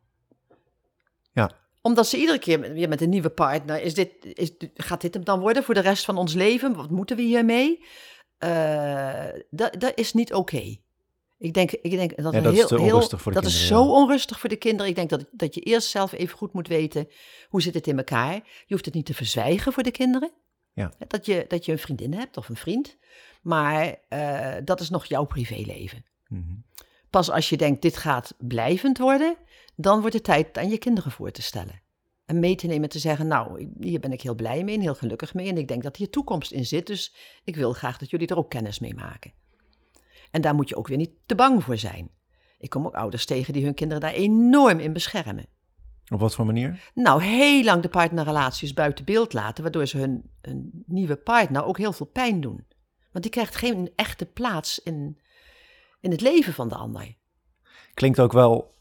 [1.31, 1.51] Ja.
[1.81, 5.23] Omdat ze iedere keer weer met een nieuwe partner, is dit, is, gaat dit hem
[5.23, 6.75] dan worden voor de rest van ons leven?
[6.75, 7.85] Wat moeten we hiermee?
[8.39, 10.55] Uh, dat, dat is niet oké.
[10.55, 10.81] Okay.
[11.39, 13.77] Ik denk, ik denk dat, ja, dat heel, is heel, onrustig voor de dat kinderen.
[13.77, 14.87] is zo onrustig voor de kinderen.
[14.87, 17.07] Ik denk dat, dat je eerst zelf even goed moet weten
[17.49, 18.33] hoe zit het in elkaar.
[18.33, 20.31] Je hoeft het niet te verzwijgen voor de kinderen.
[20.77, 20.91] Ja.
[21.07, 22.97] Dat, je, dat je een vriendin hebt of een vriend.
[23.41, 26.05] Maar uh, dat is nog jouw privéleven.
[26.27, 26.63] Mm -hmm.
[27.09, 29.37] Pas als je denkt, dit gaat blijvend worden,
[29.75, 31.81] dan wordt het tijd aan je kinderen voor te stellen.
[32.25, 34.81] En mee te nemen en te zeggen, nou, hier ben ik heel blij mee en
[34.81, 35.49] heel gelukkig mee.
[35.49, 38.37] En ik denk dat hier toekomst in zit, dus ik wil graag dat jullie er
[38.37, 39.33] ook kennis mee maken.
[40.31, 42.11] En daar moet je ook weer niet te bang voor zijn.
[42.57, 45.45] Ik kom ook ouders tegen die hun kinderen daar enorm in beschermen.
[46.09, 46.89] Op wat voor manier?
[46.93, 51.77] Nou, heel lang de partnerrelaties buiten beeld laten, waardoor ze hun, hun nieuwe partner ook
[51.77, 52.65] heel veel pijn doen.
[53.11, 55.19] Want die krijgt geen echte plaats in,
[55.99, 57.15] in het leven van de ander.
[57.93, 58.73] Klinkt ook wel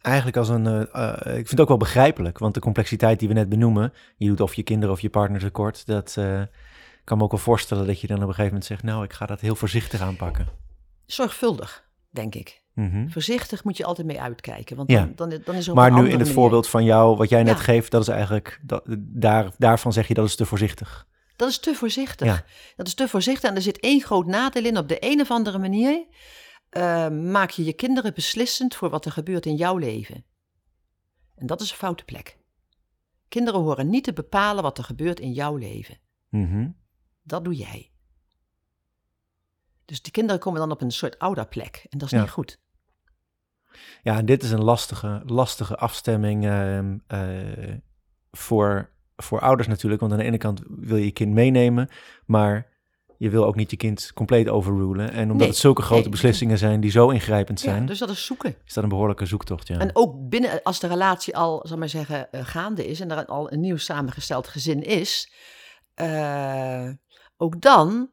[0.00, 0.64] eigenlijk als een.
[0.64, 3.92] Uh, uh, ik vind het ook wel begrijpelijk, want de complexiteit die we net benoemen,
[4.16, 6.42] je doet of je kinderen of je partner tekort, dat uh,
[7.04, 9.12] kan me ook wel voorstellen dat je dan op een gegeven moment zegt, nou, ik
[9.12, 10.48] ga dat heel voorzichtig aanpakken.
[11.06, 12.61] Zorgvuldig, denk ik.
[12.74, 13.10] Mm -hmm.
[13.10, 15.10] Voorzichtig moet je altijd mee uitkijken, want ja.
[15.14, 16.32] dan, dan, dan is ook Maar nu in het manier.
[16.32, 17.62] voorbeeld van jou, wat jij net Ja.
[17.62, 21.06] geeft, dat is eigenlijk, dat, daar, daarvan zeg je dat is te voorzichtig.
[21.36, 22.26] Dat is te voorzichtig.
[22.26, 22.44] Ja.
[22.76, 24.78] Dat is te voorzichtig en er zit één groot nadeel in.
[24.78, 26.06] Op de een of andere manier
[26.70, 30.24] uh, maak je je kinderen beslissend voor wat er gebeurt in jouw leven.
[31.36, 32.38] En dat is een foute plek.
[33.28, 35.98] Kinderen horen niet te bepalen wat er gebeurt in jouw leven.
[36.28, 36.76] Mm -hmm.
[37.22, 37.90] Dat doe jij.
[39.84, 42.20] Dus die kinderen komen dan op een soort ouderplek en dat is Ja.
[42.20, 42.58] niet goed.
[44.02, 47.74] Ja, en dit is een lastige, lastige afstemming uh, uh,
[48.30, 50.00] voor, voor ouders natuurlijk.
[50.00, 51.88] Want aan de ene kant wil je je kind meenemen,
[52.26, 52.70] maar
[53.22, 55.10] je wil ook niet je kind compleet overrulen.
[55.10, 56.10] En omdat Nee, het zulke grote nee.
[56.10, 58.56] beslissingen zijn die zo ingrijpend zijn, Ja, dus dat is zoeken.
[58.66, 59.68] is dat een behoorlijke zoektocht.
[59.68, 59.78] Ja.
[59.78, 63.26] En ook binnen, als de relatie al, zal maar zeggen, uh, gaande is en er
[63.26, 65.32] al een nieuw samengesteld gezin is,
[65.96, 66.88] uh,
[67.36, 68.10] ook dan,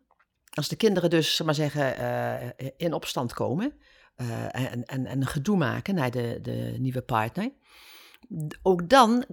[0.49, 3.73] als de kinderen dus, zal maar zeggen, uh, in opstand komen
[4.51, 7.51] en, en, en gedoe maken naar de, de nieuwe partner,
[8.61, 9.25] ook dan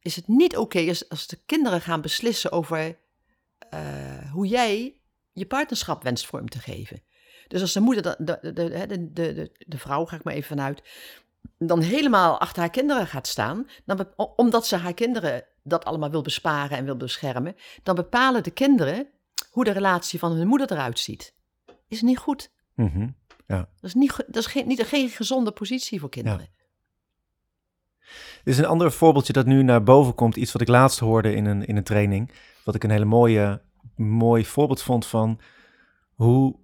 [0.00, 2.98] is het niet oké als, als de kinderen gaan beslissen over
[3.74, 4.96] uh, hoe jij
[5.32, 7.02] je partnerschap wenst vorm te geven.
[7.48, 10.82] Dus als de moeder, de, de, de, de, vrouw, ga ik maar even vanuit,
[11.58, 16.22] dan helemaal achter haar kinderen gaat staan, dan, omdat ze haar kinderen dat allemaal wil
[16.22, 19.08] besparen en wil beschermen, dan bepalen de kinderen
[19.50, 21.34] hoe de relatie van hun moeder eruit ziet.
[21.88, 22.50] Is niet goed.
[22.74, 23.16] Mm.
[23.46, 23.56] Ja.
[23.56, 26.40] Dat is, niet, dat is geen, niet, geen gezonde positie voor kinderen.
[26.40, 26.62] Ja.
[28.44, 30.36] Dit is een ander voorbeeldje dat nu naar boven komt.
[30.36, 32.30] Iets wat ik laatst hoorde in een, in een training.
[32.64, 33.62] Wat ik een hele mooie,
[33.96, 35.40] mooi voorbeeld vond van
[36.14, 36.56] hoe,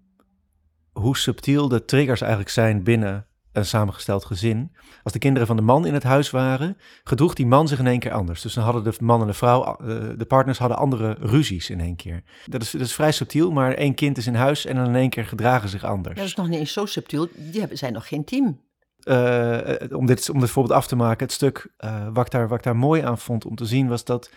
[0.92, 4.72] hoe subtiel de triggers eigenlijk zijn binnen een samengesteld gezin.
[5.02, 7.86] Als de kinderen van de man in het huis waren, gedroeg die man zich in
[7.86, 8.42] één keer anders.
[8.42, 9.76] Dus dan hadden de man en de vrouw,
[10.16, 12.22] de partners hadden andere ruzies in één keer.
[12.46, 14.94] Dat is, dat is vrij subtiel, maar één kind is in huis en dan in
[14.94, 16.16] één keer gedragen zich anders.
[16.16, 17.28] Dat is nog niet eens zo subtiel.
[17.34, 18.60] Die hebben, zijn nog geen team.
[19.04, 22.48] Uh, om, dit, om dit voorbeeld af te maken, het stuk uh, wat, ik daar,
[22.48, 24.30] wat ik daar mooi aan vond om te zien was dat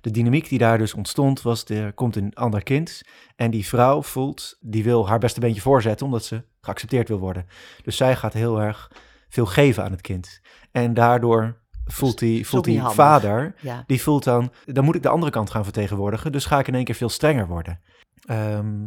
[0.00, 3.00] de dynamiek die daar dus ontstond was, er komt een ander kind
[3.36, 7.46] en die vrouw voelt, die wil haar beste beentje voorzetten omdat ze geaccepteerd wil worden.
[7.82, 8.90] Dus zij gaat heel erg
[9.28, 10.40] veel geven aan het kind.
[10.72, 13.84] En daardoor voelt die, voelt die vader, Ja.
[13.86, 16.74] die voelt dan, dan moet ik de andere kant gaan vertegenwoordigen, dus ga ik in
[16.74, 17.80] één keer veel strenger worden.
[18.26, 18.86] Ehm,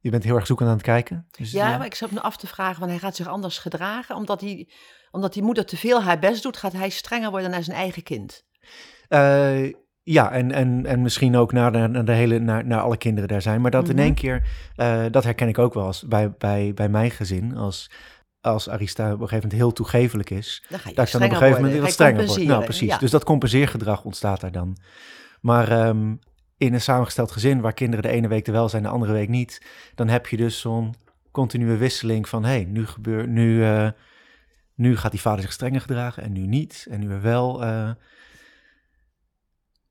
[0.00, 1.26] je bent heel erg zoekend aan het kijken.
[1.30, 4.16] Dus, Ja, maar ik zat me af te vragen, want hij gaat zich anders gedragen.
[4.16, 4.68] Omdat, hij,
[5.10, 8.02] omdat die moeder te veel haar best doet, gaat hij strenger worden naar zijn eigen
[8.02, 8.42] kind.
[9.08, 9.62] Eh,
[10.06, 13.28] ja, en, en, en misschien ook naar, de, naar, de hele, naar, naar alle kinderen
[13.28, 13.60] daar zijn.
[13.60, 14.04] Maar dat in Mhm.
[14.04, 14.42] één keer,
[14.76, 17.56] eh, dat herken ik ook wel als bij, bij, bij mijn gezin.
[17.56, 17.90] Als,
[18.40, 21.30] als Arista op een gegeven moment heel toegeeflijk is, Dan ga je dat dan op
[21.30, 22.26] een gegeven moment wat strenger word.
[22.26, 22.54] compenseren.
[22.56, 22.88] Nou, precies.
[22.88, 22.98] Ja.
[22.98, 24.76] Dus dat compenseergedrag ontstaat daar dan.
[25.40, 26.14] Maar ehm,
[26.58, 29.28] in een samengesteld gezin waar kinderen de ene week er wel zijn, de andere week
[29.28, 29.62] niet,
[29.94, 30.94] dan heb je dus zo'n
[31.30, 33.88] continue wisseling van, hé, hey, nu gebeurt, nu, eh,
[34.74, 36.86] nu gaat die vader zich strenger gedragen en nu niet.
[36.90, 37.90] En nu weer wel eh,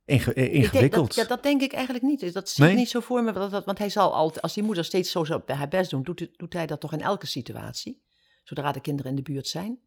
[0.06, 1.08] inge- eh, ingewikkeld.
[1.08, 2.34] dat, ja, dat denk ik eigenlijk niet.
[2.34, 2.74] Dat zie Nee?
[2.74, 3.32] ik niet zo voor me.
[3.32, 6.04] Dat, dat- want hij zal altijd, als die moeder steeds zo zou haar best doen,
[6.04, 8.02] doet, doet hij dat toch in elke situatie?
[8.44, 9.80] Zodra de kinderen in de buurt zijn.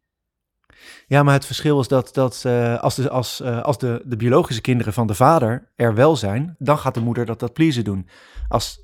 [1.07, 4.15] Ja, maar het verschil is dat, dat eh, als, de, als, eh, als de, de
[4.15, 7.83] biologische kinderen van de vader er wel zijn, dan gaat de moeder dat dat pleasen
[7.83, 8.09] doen.
[8.47, 8.79] Als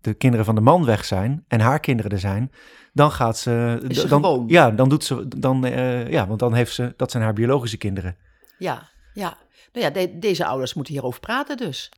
[0.00, 2.52] de kinderen van de man weg zijn en haar kinderen er zijn,
[2.92, 3.80] dan gaat ze.
[4.08, 4.44] Dan, gewoon.
[4.48, 5.28] Ja, dan doet ze.
[5.38, 5.60] Dan,
[6.10, 6.94] ja, want dan heeft ze.
[6.96, 8.16] Dat zijn haar biologische kinderen.
[8.58, 9.36] Ja, ja.
[9.78, 11.90] Nou ja, de- deze ouders moeten hierover praten dus.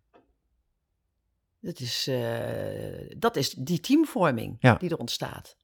[1.60, 4.74] Dat is, eh, dat is die teamvorming Ja.
[4.74, 5.56] die er ontstaat.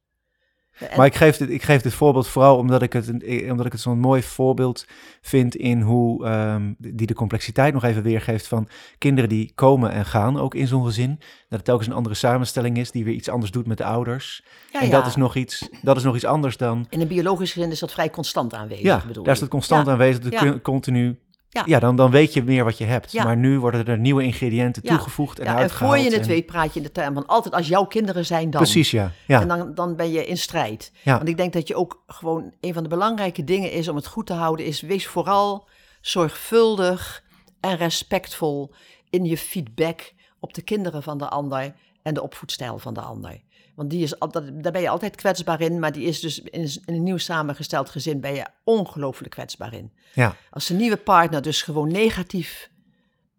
[0.79, 3.65] En- Maar ik geef, dit, ik geef dit voorbeeld vooral omdat ik het, eh, omdat
[3.65, 4.85] ik het zo'n mooi voorbeeld
[5.21, 10.05] vind in hoe ehm, die de complexiteit nog even weergeeft van kinderen die komen en
[10.05, 11.15] gaan, ook in zo'n gezin.
[11.19, 14.43] Dat het telkens een andere samenstelling is die weer iets anders doet met de ouders.
[14.71, 14.91] ja, en ja.
[14.91, 16.85] dat is, nog iets, dat is nog iets anders dan.
[16.89, 19.87] In een biologisch gezin is dat vrij constant aanwezig, Ja, bedoel daar is het constant
[19.87, 21.19] aanwezig, kun- continu.
[21.49, 21.63] Ja.
[21.65, 23.11] Ja, dan, dan weet je meer wat je hebt.
[23.11, 23.23] Ja.
[23.23, 24.89] Maar nu worden er nieuwe ingrediënten Ja.
[24.95, 27.25] toegevoegd en Ja, en voor je het en- weet praat je in de term van
[27.25, 28.61] altijd als jouw kinderen zijn dan.
[28.61, 29.11] Precies, ja.
[29.27, 29.41] ja.
[29.41, 30.91] En dan, dan ben je in strijd.
[31.03, 34.07] Want ik denk dat je ook gewoon een van de belangrijke dingen is om het
[34.07, 35.67] goed te houden, is wees vooral
[36.01, 37.23] zorgvuldig
[37.59, 38.73] en respectvol
[39.09, 41.73] in je feedback op de kinderen van de ander
[42.07, 43.41] en de opvoedstijl van de ander.
[43.75, 46.39] Want die is, al- dat- daar ben je altijd kwetsbaar in, maar die is dus
[46.41, 49.91] in, een- nieuw samengesteld gezin ben je ongelooflijk kwetsbaar in.
[50.13, 50.35] ja.
[50.49, 52.69] Als de nieuwe partner dus gewoon negatief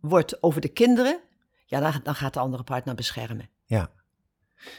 [0.00, 1.20] wordt over de kinderen,
[1.66, 3.48] ja, dan, dan gaat de andere partner beschermen.
[3.64, 3.90] Ja.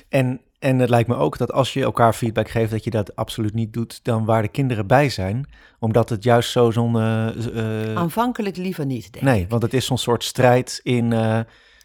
[0.10, 3.16] En, en het lijkt me ook dat als je elkaar feedback geeft, dat je dat
[3.16, 5.50] absoluut niet doet dan waar de kinderen bij zijn.
[5.80, 6.96] Omdat het juist zo zo'n...
[7.00, 9.50] eh, eh, Aanvankelijk liever niet, denk nee, ik.
[9.50, 11.14] want het is zo'n soort strijd in...
[11.14, 11.40] eh,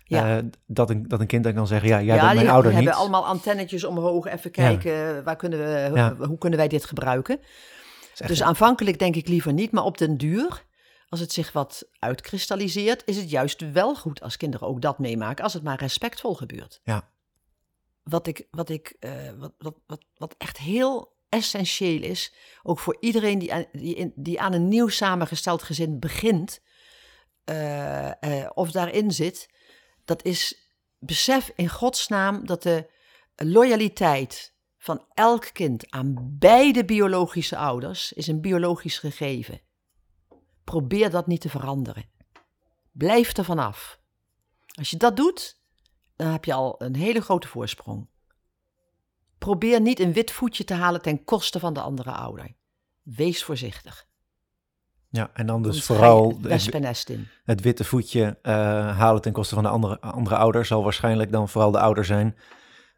[0.04, 0.36] Ja.
[0.36, 2.72] eh, dat, een, dat een kind dan kan zeggen, ja, jij bent die mijn ouder
[2.72, 3.00] hebben niet.
[3.00, 4.26] allemaal antennetjes omhoog.
[4.26, 6.14] Even kijken, waar kunnen we, Ja.
[6.16, 7.40] hoe kunnen wij dit gebruiken?
[8.26, 10.64] Dus aanvankelijk denk ik liever niet, maar op den duur,
[11.08, 15.44] als het zich wat uitkristalliseert, is het juist wel goed als kinderen ook dat meemaken,
[15.44, 16.80] als het maar respectvol gebeurt.
[16.84, 17.08] Ja.
[18.02, 22.96] Wat, ik, wat, ik, eh, wat, wat, wat, wat echt heel essentieel is, ook voor
[23.00, 26.60] iedereen die aan, die in, die aan een nieuw samengesteld gezin begint,
[27.44, 29.48] eh, eh, of daarin zit,
[30.04, 32.90] dat is besef in godsnaam dat de
[33.36, 39.60] loyaliteit van elk kind aan beide biologische ouders is een biologisch gegeven.
[40.64, 42.10] Probeer dat niet te veranderen.
[42.92, 44.00] Blijf er vanaf.
[44.74, 45.60] Als je dat doet,
[46.16, 48.08] dan heb je al een hele grote voorsprong.
[49.38, 52.54] Probeer niet een wit voetje te halen ten koste van de andere ouder.
[53.02, 54.06] Wees voorzichtig.
[55.14, 56.62] Ja, en dan dus vooral het
[57.44, 58.52] het, witte voetje eh,
[58.98, 60.64] halen ten koste van de andere, andere ouder.
[60.64, 62.36] Zal waarschijnlijk dan vooral de ouder zijn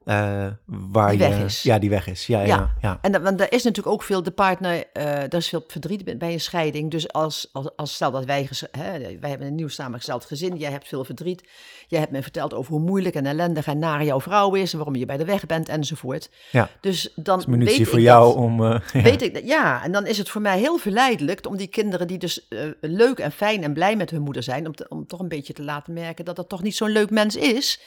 [0.06, 1.28] eh, waar Die je...
[1.28, 1.62] weg is.
[1.62, 2.26] Ja, die weg is.
[2.26, 2.98] Ja, ja, Ja.
[3.02, 6.32] En want er is natuurlijk ook veel, de partner, eh er is veel verdriet bij
[6.32, 6.90] een scheiding.
[6.90, 10.70] Dus als, als, als stel dat wij, hè, wij hebben een nieuw samengesteld gezin, jij
[10.70, 11.42] hebt veel verdriet.
[11.88, 14.76] Jij hebt me verteld over hoe moeilijk en ellendig en naar jouw vrouw is, en
[14.78, 16.30] waarom je bij de weg bent enzovoort.
[16.50, 16.68] Ja.
[16.80, 18.64] Dus dan is weet voor ik jou dat- om...
[18.64, 19.02] eh, ja.
[19.02, 22.06] Weet ik dat, ja, en dan is het voor mij heel verleidelijk om die kinderen
[22.06, 22.46] die dus
[22.80, 25.52] leuk en fijn en blij met hun moeder zijn, om, te- om toch een beetje
[25.52, 27.80] te laten merken dat dat toch niet zo'n leuk mens is.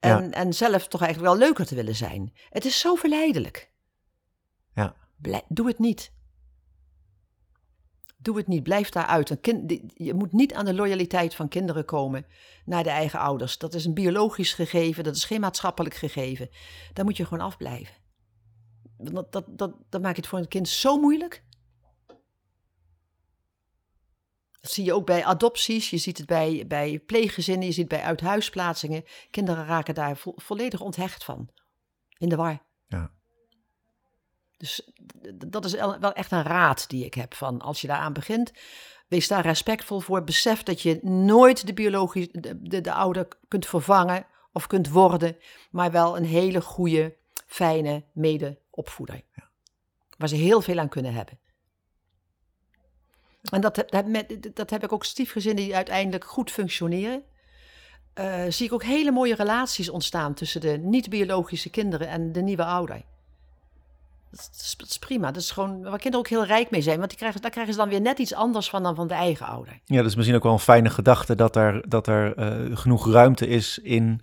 [0.00, 2.32] En, en zelf toch eigenlijk wel leuker te willen zijn.
[2.48, 3.70] Het is zo verleidelijk.
[4.74, 4.94] Ja.
[5.16, 6.12] Blij- doe het niet.
[8.16, 9.30] Doe het niet, blijf daaruit.
[9.30, 12.26] Een kind, die- je moet niet aan de loyaliteit van kinderen komen
[12.64, 13.58] naar de eigen ouders.
[13.58, 16.48] Dat is een biologisch gegeven, dat is geen maatschappelijk gegeven.
[16.92, 17.94] Daar moet je gewoon afblijven.
[18.96, 21.44] Want Dat, dat, dat, dat maakt het voor een kind zo moeilijk.
[24.60, 28.00] Dat zie je ook bij adopties, je ziet het bij, bij pleeggezinnen, je ziet het
[28.00, 29.04] bij uithuisplaatsingen.
[29.30, 31.48] Kinderen raken daar vo- volledig onthecht van.
[32.16, 32.62] In de war.
[32.86, 33.10] Ja.
[34.56, 34.90] Dus
[35.46, 38.52] dat is wel echt een raad die ik heb van als je daaraan begint,
[39.08, 40.24] wees daar respectvol voor.
[40.24, 45.36] Besef dat je nooit de biologische, de, de, de ouder kunt vervangen of kunt worden,
[45.70, 49.22] maar wel een hele goede, fijne mede-opvoeder.
[49.34, 49.48] Ja.
[50.16, 51.38] Waar ze heel veel aan kunnen hebben.
[53.42, 54.04] En dat, dat,
[54.54, 57.22] dat heb ik ook stiefgezinnen die uiteindelijk goed functioneren.
[58.14, 62.64] Uh, zie ik ook hele mooie relaties ontstaan tussen de niet-biologische kinderen en de nieuwe
[62.64, 63.02] ouder.
[64.30, 65.30] Dat is, dat is, prima.
[65.30, 66.96] Dat is gewoon waar kinderen ook heel rijk mee zijn.
[66.96, 69.14] Want die krijgen, daar krijgen ze dan weer net iets anders van dan van de
[69.14, 69.80] eigen ouder.
[69.84, 73.10] Ja, dat is misschien ook wel een fijne gedachte dat er, dat er uh, genoeg
[73.10, 74.22] ruimte is in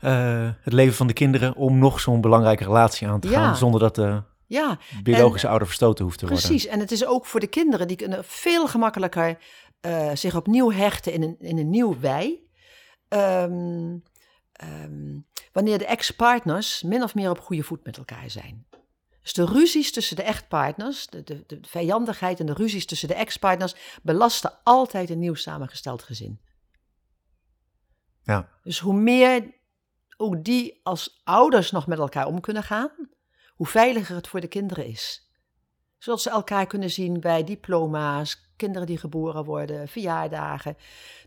[0.00, 3.42] uh, het leven van de kinderen om nog zo'n belangrijke relatie aan te gaan.
[3.42, 3.54] Ja.
[3.54, 4.78] Zonder dat de ja.
[5.02, 6.42] biologische ouder verstoten hoeft te precies.
[6.42, 6.58] worden.
[6.60, 6.74] Precies.
[6.74, 9.38] En het is ook voor de kinderen, die kunnen veel gemakkelijker
[9.86, 12.40] uh, zich opnieuw hechten in een, in een nieuw wij.
[13.08, 14.02] Um,
[14.64, 18.66] um, wanneer de ex-partners min of meer op goede voet met elkaar zijn.
[19.22, 23.14] Dus de ruzies tussen de echtpartners, de, de, de vijandigheid en de ruzies tussen de
[23.14, 26.40] ex-partners, belasten altijd een nieuw samengesteld gezin.
[28.22, 28.48] Ja.
[28.62, 29.54] Dus hoe meer
[30.16, 32.90] ook die als ouders nog met elkaar om kunnen gaan,
[33.56, 35.30] hoe veiliger het voor de kinderen is.
[35.98, 40.76] Zodat ze elkaar kunnen zien bij diploma's, kinderen die geboren worden, verjaardagen.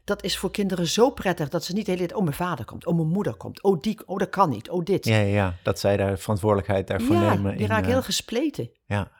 [0.03, 2.65] Dat is voor kinderen zo prettig dat ze niet de hele tijd, oh mijn vader
[2.65, 5.05] komt, oh mijn moeder komt, oh die, oh dat kan niet, oh dit.
[5.05, 7.57] Ja, ja, dat zij daar verantwoordelijkheid daarvoor ja, nemen.
[7.57, 8.71] die raken uh, heel gespleten.
[8.85, 9.11] Ja.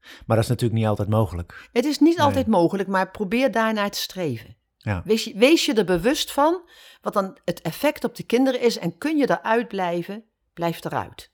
[0.00, 1.68] Maar dat is natuurlijk niet altijd mogelijk.
[1.72, 2.26] Het is niet nee.
[2.26, 4.56] altijd mogelijk, maar probeer daarnaar te streven.
[4.76, 5.02] Ja.
[5.04, 6.68] Wees, je, wees je er bewust van
[7.00, 11.31] wat dan het effect op de kinderen is en kun je eruit blijven, blijf eruit.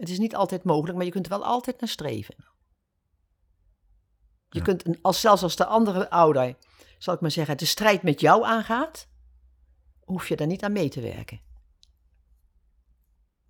[0.00, 2.34] Het is niet altijd mogelijk, maar je kunt er wel altijd naar streven.
[4.48, 4.64] Je ja.
[4.64, 6.56] kunt, als, zelfs als de andere ouder,
[6.98, 9.08] zal ik maar zeggen, de strijd met jou aangaat,
[10.04, 11.40] hoef je daar niet aan mee te werken.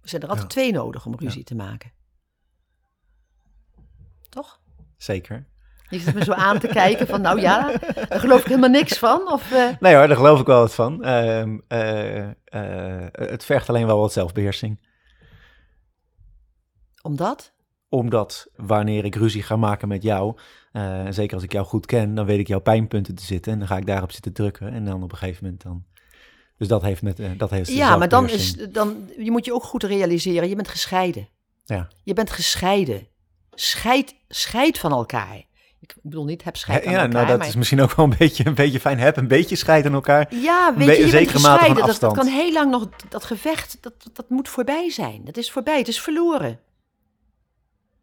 [0.02, 0.60] Er zijn er altijd ja.
[0.60, 1.44] twee nodig om ruzie ja.
[1.44, 1.92] te maken.
[4.28, 4.60] Toch?
[4.96, 5.48] Zeker.
[5.88, 7.76] Je zit me zo aan te kijken van, nou ja,
[8.08, 9.32] daar geloof ik helemaal niks van.
[9.32, 9.70] Of, uh...
[9.80, 11.06] Nee hoor, daar geloof ik wel wat van.
[11.06, 12.28] Uh, uh,
[13.12, 14.88] het vergt alleen wel wat zelfbeheersing.
[17.02, 17.52] Omdat?
[17.88, 20.36] Omdat wanneer ik ruzie ga maken met jou,
[20.72, 23.58] uh, zeker als ik jou goed ken, dan weet ik jouw pijnpunten te zitten en
[23.58, 25.84] dan ga ik daarop zitten drukken en dan op een gegeven moment dan.
[26.56, 27.72] Dus dat heeft met uh, dat heeft.
[27.72, 31.28] Ja, maar dan is dan je moet je ook goed realiseren, je bent gescheiden.
[31.64, 31.88] Ja.
[32.02, 33.06] Je bent gescheiden.
[33.54, 35.44] Scheid, scheid van elkaar.
[35.80, 37.12] Ik bedoel niet, heb scheid aan ja, elkaar.
[37.12, 37.46] nou dat maar...
[37.46, 38.98] is misschien ook wel een beetje, een beetje fijn.
[38.98, 40.34] Heb een beetje scheid aan elkaar.
[40.34, 41.86] Ja, weet je, je gescheiden.
[41.86, 45.24] Dat, dat kan heel lang nog, dat gevecht, dat, dat moet voorbij zijn.
[45.24, 46.58] Dat is voorbij, het is verloren.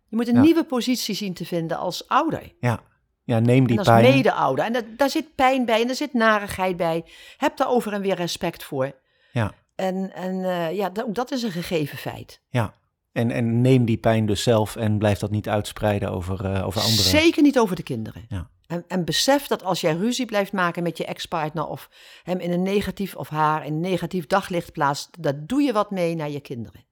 [0.09, 0.41] Je moet een ja.
[0.41, 2.53] nieuwe positie zien te vinden als ouder.
[2.59, 2.79] Ja,
[3.23, 4.13] ja neem die en als pijn.
[4.13, 4.65] mede-ouder.
[4.65, 7.05] En dat, daar zit pijn bij en daar zit narigheid bij.
[7.37, 8.91] Heb daar over en weer respect voor.
[9.31, 9.53] Ja.
[9.75, 12.41] En, en uh, ja, dat, dat is een gegeven feit.
[12.49, 12.73] Ja,
[13.11, 16.81] en, en neem die pijn dus zelf en blijf dat niet uitspreiden over, uh, over
[16.81, 17.05] anderen.
[17.05, 18.25] Zeker niet over de kinderen.
[18.29, 18.49] Ja.
[18.67, 21.89] En, en besef dat als jij ruzie blijft maken met je ex-partner of
[22.23, 25.91] hem in een negatief of haar in een negatief daglicht plaatst, dat doe je wat
[25.91, 26.85] mee naar je kinderen.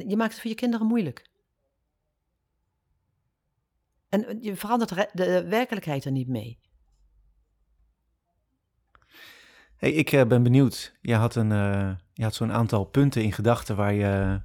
[0.00, 1.30] En je maakt het voor je kinderen moeilijk.
[4.08, 6.58] En je verandert de werkelijkheid er niet mee.
[9.76, 10.96] Hey, ik uh, ben benieuwd.
[11.00, 14.40] Je had, een, uh, je had zo'n aantal punten in gedachten waar je,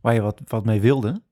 [0.00, 1.22] waar je wat, wat mee wilde.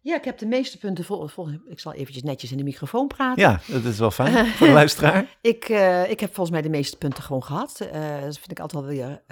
[0.00, 1.50] Ja, ik heb de meeste punten vol, vol.
[1.66, 3.42] Ik zal eventjes netjes in de microfoon praten.
[3.42, 5.38] Ja, dat is wel fijn voor de luisteraar.
[5.40, 7.76] ik, uh, ik heb volgens mij de meeste punten gewoon gehad.
[8.22, 9.22] dat vind ik altijd wel weer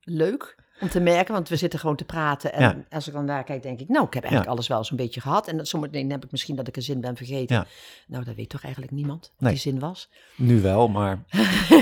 [0.00, 2.52] leuk om te merken, want we zitten gewoon te praten.
[2.52, 2.96] En ja.
[2.96, 4.56] als ik dan daar kijk, denk ik, nou, ik heb eigenlijk ja.
[4.56, 5.48] alles wel zo'n beetje gehad.
[5.48, 7.56] En sommige dingen heb ik misschien dat ik een zin ben vergeten.
[7.56, 7.66] Ja.
[8.06, 9.52] Nou, dat weet toch eigenlijk niemand, wat nee.
[9.52, 10.10] die zin was.
[10.36, 11.24] Nu wel, maar...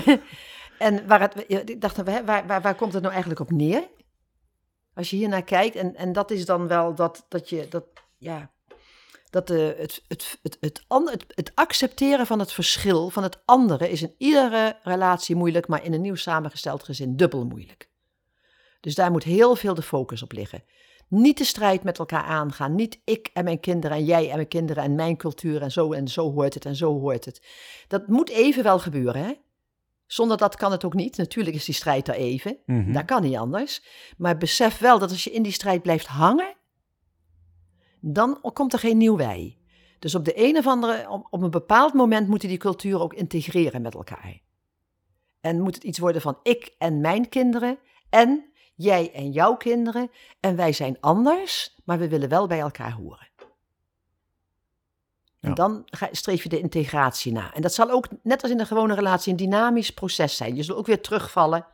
[0.78, 3.82] en waar, het, ik dacht, waar, waar, waar komt het nou eigenlijk op neer?
[4.94, 7.84] Als je hier naar kijkt, en, en dat is dan wel dat, dat je, dat,
[8.18, 8.50] ja,
[9.30, 13.90] dat de, het, het, het, het, het, het accepteren van het verschil van het andere
[13.90, 17.90] is in iedere relatie moeilijk, maar in een nieuw samengesteld gezin dubbel moeilijk.
[18.82, 20.64] Dus daar moet heel veel de focus op liggen.
[21.08, 22.74] Niet de strijd met elkaar aangaan.
[22.74, 25.92] Niet ik en mijn kinderen en jij en mijn kinderen en mijn cultuur en zo
[25.92, 27.42] en zo hoort het en zo hoort het.
[27.88, 29.32] Dat moet even wel gebeuren, hè?
[30.06, 31.16] Zonder dat kan het ook niet.
[31.16, 32.58] Natuurlijk is die strijd er even.
[32.66, 32.92] Mm -hmm.
[32.92, 33.84] Dat kan niet anders.
[34.16, 36.54] Maar besef wel dat als je in die strijd blijft hangen,
[38.00, 39.58] dan komt er geen nieuw wij.
[39.98, 43.14] Dus op de een of andere, op, op een bepaald moment moeten die culturen ook
[43.14, 44.40] integreren met elkaar.
[45.40, 47.78] En moet het iets worden van ik en mijn kinderen
[48.08, 50.10] en jij en jouw kinderen.
[50.40, 53.30] En wij zijn anders, maar we willen wel bij elkaar horen.
[55.40, 55.54] En Ja.
[55.54, 57.54] dan ga, streef je de integratie na.
[57.54, 60.56] En dat zal ook, net als in een gewone relatie, een dynamisch proces zijn.
[60.56, 61.66] Je zult ook weer terugvallen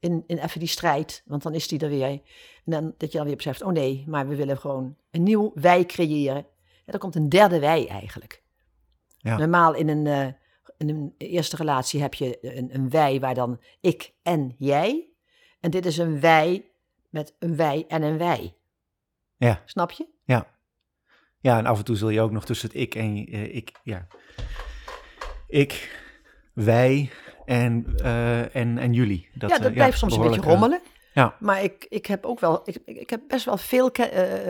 [0.00, 2.06] in, in even die strijd, want dan is die er weer.
[2.08, 2.20] En
[2.64, 5.84] dan, dat je dan weer beseft, oh nee, maar we willen gewoon een nieuw wij
[5.84, 6.36] creëren.
[6.36, 8.42] En dan komt een derde wij eigenlijk.
[9.18, 9.36] Ja.
[9.36, 10.26] Normaal in een, eh,
[10.78, 15.08] in een eerste relatie heb je een, een wij waar dan ik en jij.
[15.66, 16.64] En dit is een wij
[17.10, 18.54] met een wij en een wij.
[19.36, 19.62] Ja.
[19.64, 20.06] Snap je?
[20.24, 20.46] Ja.
[21.40, 23.72] Ja, en af en toe zul je ook nog tussen het ik en eh, ik,
[23.82, 24.06] ja.
[25.48, 26.00] Ik,
[26.52, 27.10] wij
[27.44, 29.28] en, eh, en, en jullie.
[29.32, 30.80] ja, dat eh, blijft soms een beetje rommelen.
[31.14, 31.36] ja.
[31.40, 33.90] Maar ik, ik heb ook wel, ik, ik heb best wel veel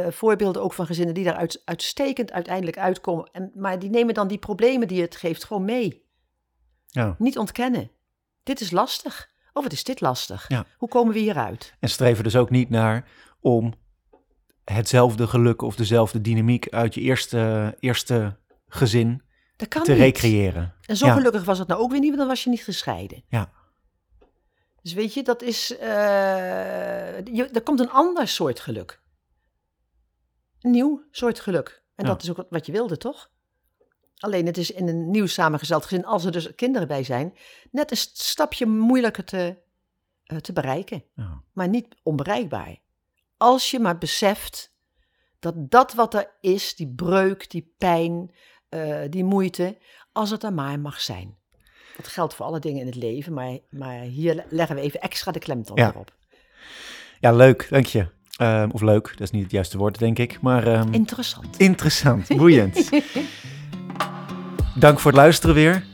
[0.08, 3.28] voorbeelden ook van gezinnen die daar uit, uitstekend uiteindelijk uitkomen.
[3.32, 6.04] En, maar die nemen dan die problemen die het geeft gewoon mee.
[6.86, 7.14] ja.
[7.18, 7.90] Niet ontkennen.
[8.42, 9.34] Dit is lastig.
[9.56, 10.48] Of wat is dit lastig?
[10.48, 10.64] Ja.
[10.78, 11.74] Hoe komen we hieruit?
[11.80, 13.08] En streven dus ook niet naar
[13.40, 13.74] om
[14.64, 18.36] hetzelfde geluk of dezelfde dynamiek uit je eerste, eerste
[18.68, 19.22] gezin
[19.56, 20.00] Dat kan te niet.
[20.00, 20.74] recreëren.
[20.86, 21.12] En zo Ja.
[21.14, 23.24] gelukkig was het nou ook weer niet, want dan was je niet gescheiden.
[23.28, 23.50] Ja.
[24.82, 25.76] Dus weet je, dat is.
[25.76, 25.88] eh,
[27.24, 29.00] je, er komt een ander soort geluk.
[30.60, 31.82] Een nieuw soort geluk.
[31.94, 32.10] En Ja.
[32.12, 33.30] dat is ook wat- wat je wilde, toch?
[34.16, 37.34] Alleen het is in een nieuw samengesteld gezin, als er dus kinderen bij zijn,
[37.70, 39.56] net een st- stapje moeilijker te,
[40.24, 41.04] eh, te bereiken.
[41.14, 41.42] Ja.
[41.52, 42.76] Maar niet onbereikbaar.
[43.36, 44.74] Als je maar beseft
[45.38, 48.34] dat dat wat er is, die breuk, die pijn,
[48.68, 49.78] eh, die moeite,
[50.12, 51.36] als het er maar mag zijn.
[51.96, 55.32] Dat geldt voor alle dingen in het leven, maar, maar hier leggen we even extra
[55.32, 55.88] de klemtoon Ja.
[55.88, 56.14] erop.
[57.20, 58.14] ja, leuk, dank je.
[58.36, 60.40] Ehm, of leuk, dat is niet het juiste woord, denk ik.
[60.40, 61.56] Maar ehm, Interessant.
[61.58, 62.74] interessant, boeiend.
[64.78, 65.84] Dank voor het luisteren weer.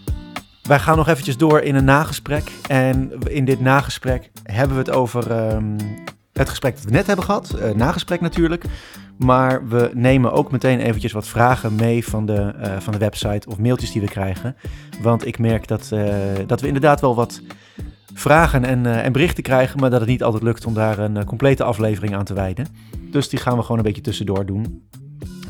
[0.63, 2.53] Wij gaan nog eventjes door in een nagesprek.
[2.69, 5.79] En in dit nagesprek hebben we het over ehm,
[6.33, 7.51] het gesprek dat we net hebben gehad.
[7.51, 8.65] Eh, nagesprek natuurlijk.
[9.19, 13.49] Maar we nemen ook meteen eventjes wat vragen mee van de, eh, van de website
[13.49, 14.57] of mailtjes die we krijgen.
[15.03, 16.15] Want ik merk dat, eh,
[16.47, 17.43] dat we inderdaad wel wat
[18.15, 19.81] vragen en, en berichten krijgen.
[19.81, 22.67] Maar dat het niet altijd lukt om daar een complete aflevering aan te wijden.
[23.11, 24.83] Dus die gaan we gewoon een beetje tussendoor doen.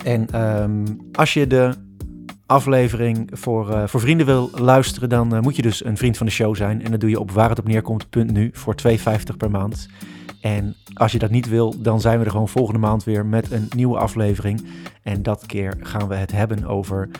[0.05, 1.75] En ehm, als je de
[2.47, 6.27] aflevering voor, eh, voor vrienden wil luisteren, dan eh, moet je dus een vriend van
[6.27, 6.83] de show zijn.
[6.83, 7.69] En dat doe je op waar het op
[8.53, 9.89] voor 2,50 per maand.
[10.41, 13.51] En als je dat niet wil, dan zijn we er gewoon volgende maand weer met
[13.51, 14.67] een nieuwe aflevering.
[15.03, 17.11] En dat keer gaan we het hebben over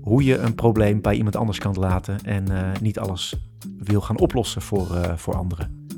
[0.00, 2.18] hoe je een probleem bij iemand anders kan laten.
[2.24, 3.34] En eh, niet alles
[3.78, 4.86] wil gaan oplossen voor,
[5.16, 5.88] voor anderen.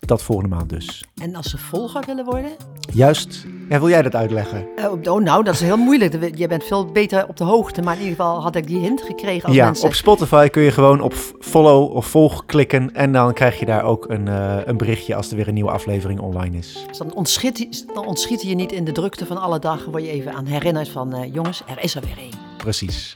[0.00, 1.04] Dat volgende maand dus.
[1.14, 2.56] En als ze volger willen worden?
[2.92, 3.46] Juist.
[3.68, 4.66] Ja, wil jij dat uitleggen?
[4.76, 6.36] eh, oh, nou, dat is heel moeilijk.
[6.36, 9.00] Je bent veel beter op de hoogte, maar in ieder geval had ik die hint
[9.02, 9.86] gekregen als ja, mensen...
[9.86, 12.94] op Spotify kun je gewoon op follow of volg klikken.
[12.94, 15.70] En dan krijg je daar ook een, eh, een berichtje als er weer een nieuwe
[15.70, 16.84] aflevering online is.
[16.88, 19.84] Dus dan, ontschiet, je- dan ontschiet je niet in de drukte van alle dag.
[19.84, 22.34] Word je even aan herinnerd van, eh, jongens, er is er weer één.
[22.56, 23.14] Precies.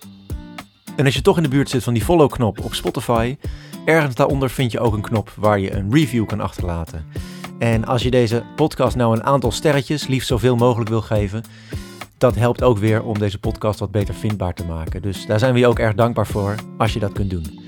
[0.96, 3.36] En als je toch in de buurt zit van die follow-knop op Spotify,
[3.84, 7.06] ergens daaronder vind je ook een knop waar je een review kan achterlaten.
[7.61, 11.44] En als je deze podcast nou een aantal sterretjes, liefst zoveel mogelijk wil geven,
[12.18, 15.02] dat helpt ook weer om deze podcast wat beter vindbaar te maken.
[15.02, 17.61] Dus daar zijn we je ook erg dankbaar voor als je dat kunt doen.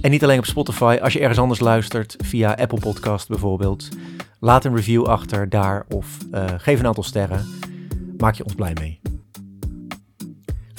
[0.00, 3.88] En niet alleen op Spotify, als je ergens anders luistert, via Apple Podcast bijvoorbeeld,
[4.40, 7.46] laat een review achter daar of eh, geef een aantal sterren.
[8.18, 9.00] Maak je ons blij mee.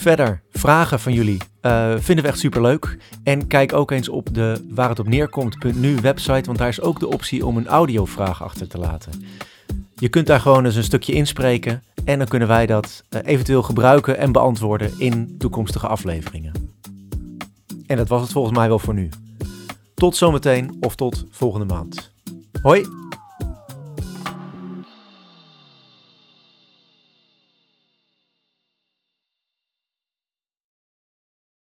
[0.02, 2.98] Verder, vragen van jullie eh, vinden we echt superleuk.
[3.24, 7.00] En kijk ook eens op de waar het op neerkomt.nu website, want daar is ook
[7.00, 9.12] de optie om een audiovraag achter te laten.
[9.96, 13.64] Je kunt daar gewoon eens een stukje inspreken en dan kunnen wij dat eh, eventueel
[13.64, 16.54] gebruiken en beantwoorden in toekomstige afleveringen.
[17.86, 19.10] En dat was het volgens mij wel voor nu.
[19.96, 22.12] Tot zometeen of tot volgende maand.
[22.62, 22.86] Hoi!